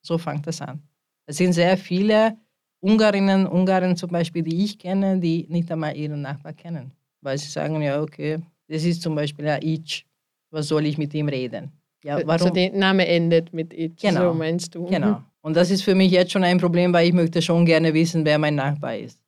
So 0.02 0.18
fängt 0.18 0.44
das 0.44 0.60
an. 0.60 0.82
Es 1.26 1.36
sind 1.36 1.52
sehr 1.52 1.76
viele 1.76 2.36
Ungarinnen, 2.80 3.46
Ungarn 3.46 3.96
zum 3.96 4.10
Beispiel, 4.10 4.42
die 4.42 4.64
ich 4.64 4.76
kenne, 4.76 5.20
die 5.20 5.46
nicht 5.48 5.70
einmal 5.70 5.96
ihren 5.96 6.20
Nachbar 6.20 6.52
kennen. 6.52 6.90
Weil 7.20 7.38
sie 7.38 7.48
sagen, 7.48 7.80
ja, 7.80 8.02
okay, 8.02 8.40
das 8.66 8.82
ist 8.82 9.00
zum 9.00 9.14
Beispiel 9.14 9.46
ein 9.46 9.60
Ich, 9.62 10.04
was 10.50 10.66
soll 10.66 10.86
ich 10.86 10.98
mit 10.98 11.14
ihm 11.14 11.28
reden? 11.28 11.70
Ja, 12.02 12.16
warum? 12.16 12.30
Also 12.30 12.50
der 12.50 12.72
Name 12.72 13.06
endet 13.06 13.52
mit 13.52 13.72
Ich, 13.72 13.94
genau. 13.96 14.32
so 14.32 14.34
meinst 14.34 14.74
du? 14.74 14.86
Genau. 14.86 15.22
Und 15.42 15.54
das 15.56 15.70
ist 15.70 15.82
für 15.82 15.94
mich 15.94 16.10
jetzt 16.10 16.32
schon 16.32 16.42
ein 16.42 16.58
Problem, 16.58 16.92
weil 16.92 17.06
ich 17.06 17.14
möchte 17.14 17.40
schon 17.40 17.64
gerne 17.64 17.94
wissen, 17.94 18.24
wer 18.24 18.38
mein 18.38 18.56
Nachbar 18.56 18.96
ist. 18.96 19.23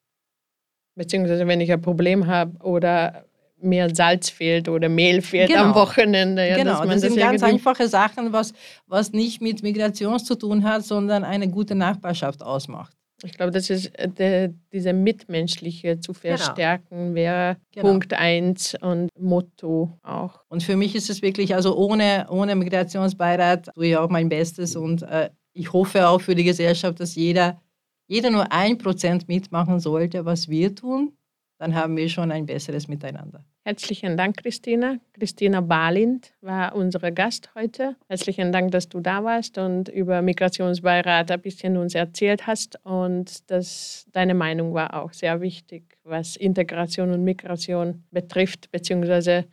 Beziehungsweise 0.97 1.47
wenn 1.47 1.61
ich 1.61 1.73
ein 1.73 1.81
Problem 1.81 2.27
habe 2.27 2.57
oder 2.65 3.25
mir 3.59 3.95
Salz 3.95 4.29
fehlt 4.29 4.69
oder 4.69 4.89
Mehl 4.89 5.23
fehlt 5.23 5.49
genau. 5.49 5.65
am 5.65 5.75
Wochenende. 5.75 6.47
Ja, 6.47 6.57
genau, 6.57 6.85
das, 6.85 7.01
das 7.01 7.01
sind 7.03 7.17
ganz 7.17 7.43
einfache 7.43 7.89
Sachen, 7.89 8.33
was, 8.33 8.53
was 8.87 9.13
nicht 9.13 9.41
mit 9.41 9.63
Migration 9.63 10.19
zu 10.19 10.35
tun 10.35 10.65
hat, 10.65 10.85
sondern 10.85 11.25
eine 11.25 11.49
gute 11.49 11.75
Nachbarschaft 11.75 12.43
ausmacht. 12.43 12.97
Ich 13.25 13.33
glaube, 13.33 13.51
das 13.51 13.71
ist 13.71 13.99
äh, 13.99 14.09
der, 14.09 14.53
diese 14.73 14.93
Mitmenschliche 14.93 16.01
zu 16.01 16.13
genau. 16.13 16.37
verstärken, 16.37 16.99
genau. 16.99 17.15
wäre 17.15 17.57
genau. 17.73 17.89
Punkt 17.89 18.13
eins 18.13 18.77
und 18.81 19.09
Motto 19.19 19.99
auch. 20.03 20.41
Und 20.49 20.63
für 20.63 20.77
mich 20.77 20.95
ist 20.95 21.09
es 21.09 21.23
wirklich, 21.23 21.55
also 21.55 21.77
ohne, 21.77 22.27
ohne 22.29 22.55
Migrationsbeirat 22.55 23.71
tue 23.75 23.87
ich 23.87 23.97
auch 23.97 24.11
mein 24.11 24.29
Bestes 24.29 24.77
und 24.77 25.03
äh, 25.03 25.31
ich 25.55 25.73
hoffe 25.73 26.07
auch 26.09 26.21
für 26.21 26.35
die 26.35 26.45
Gesellschaft, 26.45 27.01
dass 27.01 27.15
jeder, 27.15 27.59
jeder 28.07 28.31
nur 28.31 28.53
ein 28.53 28.79
Prozent 28.79 29.29
mitmachen 29.29 29.81
sollte, 29.81 30.25
was 30.25 30.49
wir 30.49 30.75
tun, 30.75 31.17
dann 31.59 31.75
haben 31.75 31.97
wir 31.97 32.09
schon 32.09 32.31
ein 32.31 32.47
besseres 32.47 32.87
Miteinander. 32.87 33.45
Herzlichen 33.65 34.17
Dank, 34.17 34.37
Christina. 34.37 34.99
Christina 35.13 35.61
Balint 35.61 36.35
war 36.41 36.77
unsere 36.77 37.13
Gast 37.13 37.51
heute. 37.55 37.97
Herzlichen 38.07 38.53
Dank, 38.53 38.71
dass 38.71 38.89
du 38.89 39.01
da 39.01 39.25
warst 39.25 39.59
und 39.59 39.89
über 39.89 40.23
Migrationsbeirat 40.23 41.31
ein 41.31 41.41
bisschen 41.41 41.77
uns 41.77 41.95
erzählt 41.95 42.47
hast. 42.47 42.79
Und 42.85 43.51
dass 43.51 44.07
deine 44.13 44.35
Meinung 44.35 44.73
war 44.75 45.03
auch 45.03 45.13
sehr 45.13 45.41
wichtig, 45.41 45.99
was 46.05 46.37
Integration 46.37 47.11
und 47.11 47.25
Migration 47.25 48.05
betrifft, 48.13 48.71
beziehungsweise 48.71 49.47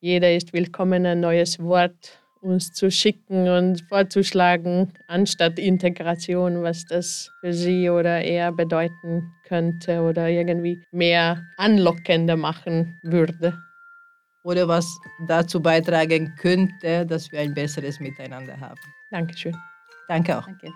jeder 0.00 0.34
ist 0.34 0.52
willkommen, 0.52 1.04
ein 1.04 1.20
neues 1.20 1.58
Wort 1.58 2.22
uns 2.40 2.72
zu 2.72 2.90
schicken 2.90 3.48
und 3.48 3.82
vorzuschlagen, 3.82 4.92
anstatt 5.06 5.58
Integration, 5.58 6.62
was 6.62 6.84
das 6.84 7.30
für 7.40 7.52
sie 7.52 7.90
oder 7.90 8.22
er 8.22 8.52
bedeuten 8.52 9.32
könnte 9.46 10.02
oder 10.02 10.28
irgendwie 10.28 10.82
mehr 10.92 11.42
anlockender 11.56 12.36
machen 12.36 12.98
würde. 13.02 13.58
Oder 14.44 14.68
was 14.68 14.86
dazu 15.26 15.60
beitragen 15.60 16.34
könnte, 16.38 17.04
dass 17.04 17.30
wir 17.32 17.40
ein 17.40 17.54
besseres 17.54 18.00
Miteinander 18.00 18.58
haben. 18.58 18.80
Dankeschön. 19.10 19.54
Danke 20.08 20.38
auch. 20.38 20.46
Danke. 20.46 20.72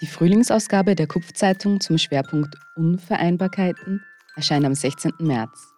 Die 0.00 0.06
Frühlingsausgabe 0.06 0.94
der 0.94 1.06
Kupfzeitung 1.06 1.80
zum 1.80 1.98
Schwerpunkt 1.98 2.56
Unvereinbarkeiten 2.76 4.04
erscheint 4.34 4.66
am 4.66 4.74
16. 4.74 5.12
März. 5.20 5.73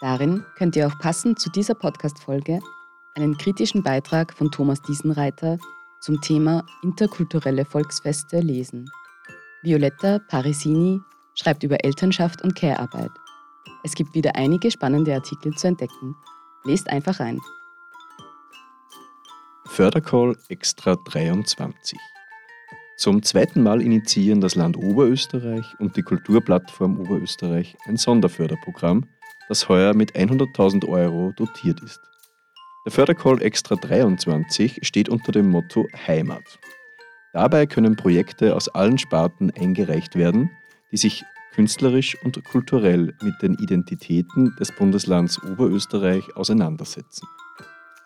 Darin 0.00 0.44
könnt 0.56 0.76
ihr 0.76 0.86
auch 0.86 0.98
passend 0.98 1.38
zu 1.38 1.50
dieser 1.50 1.74
Podcast-Folge 1.74 2.60
einen 3.14 3.38
kritischen 3.38 3.82
Beitrag 3.82 4.34
von 4.34 4.50
Thomas 4.50 4.82
Diesenreiter 4.82 5.58
zum 6.00 6.20
Thema 6.20 6.66
interkulturelle 6.82 7.64
Volksfeste 7.64 8.40
lesen. 8.40 8.90
Violetta 9.62 10.18
Parisini 10.28 11.00
schreibt 11.34 11.62
über 11.62 11.82
Elternschaft 11.82 12.42
und 12.42 12.54
Care-Arbeit. 12.54 13.10
Es 13.84 13.94
gibt 13.94 14.14
wieder 14.14 14.36
einige 14.36 14.70
spannende 14.70 15.14
Artikel 15.14 15.54
zu 15.54 15.68
entdecken. 15.68 16.14
Lest 16.64 16.90
einfach 16.90 17.18
rein. 17.18 17.40
Fördercall 19.64 20.36
Extra 20.48 20.96
23. 20.96 21.98
Zum 22.98 23.22
zweiten 23.22 23.62
Mal 23.62 23.80
initiieren 23.80 24.40
das 24.40 24.54
Land 24.54 24.76
Oberösterreich 24.76 25.66
und 25.78 25.96
die 25.96 26.02
Kulturplattform 26.02 26.98
Oberösterreich 26.98 27.76
ein 27.86 27.96
Sonderförderprogramm, 27.96 29.06
das 29.48 29.68
heuer 29.68 29.94
mit 29.94 30.16
100.000 30.16 30.88
Euro 30.88 31.32
dotiert 31.36 31.80
ist. 31.82 32.00
Der 32.84 32.92
Fördercall 32.92 33.42
Extra 33.42 33.74
23 33.74 34.80
steht 34.82 35.08
unter 35.08 35.32
dem 35.32 35.50
Motto 35.50 35.86
Heimat. 36.06 36.58
Dabei 37.32 37.66
können 37.66 37.96
Projekte 37.96 38.54
aus 38.54 38.68
allen 38.68 38.96
Sparten 38.96 39.50
eingereicht 39.50 40.14
werden, 40.14 40.50
die 40.92 40.96
sich 40.96 41.24
künstlerisch 41.52 42.16
und 42.22 42.42
kulturell 42.44 43.14
mit 43.22 43.42
den 43.42 43.54
Identitäten 43.54 44.54
des 44.60 44.72
Bundeslands 44.72 45.42
Oberösterreich 45.42 46.36
auseinandersetzen. 46.36 47.26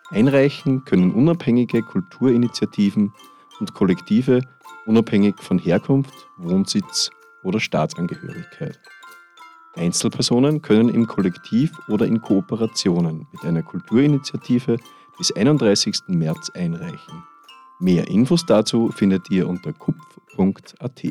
Einreichen 0.09 0.83
können 0.85 1.11
unabhängige 1.11 1.81
Kulturinitiativen 1.81 3.13
und 3.59 3.73
Kollektive 3.73 4.41
unabhängig 4.85 5.35
von 5.39 5.59
Herkunft, 5.59 6.13
Wohnsitz 6.37 7.11
oder 7.43 7.59
Staatsangehörigkeit. 7.59 8.79
Einzelpersonen 9.75 10.61
können 10.61 10.89
im 10.89 11.07
Kollektiv 11.07 11.71
oder 11.87 12.05
in 12.05 12.21
Kooperationen 12.21 13.27
mit 13.31 13.43
einer 13.43 13.63
Kulturinitiative 13.63 14.77
bis 15.17 15.31
31. 15.35 15.95
März 16.07 16.49
einreichen. 16.51 17.23
Mehr 17.79 18.07
Infos 18.07 18.45
dazu 18.45 18.89
findet 18.89 19.29
ihr 19.31 19.47
unter 19.47 19.73
kupf.at. 19.73 21.03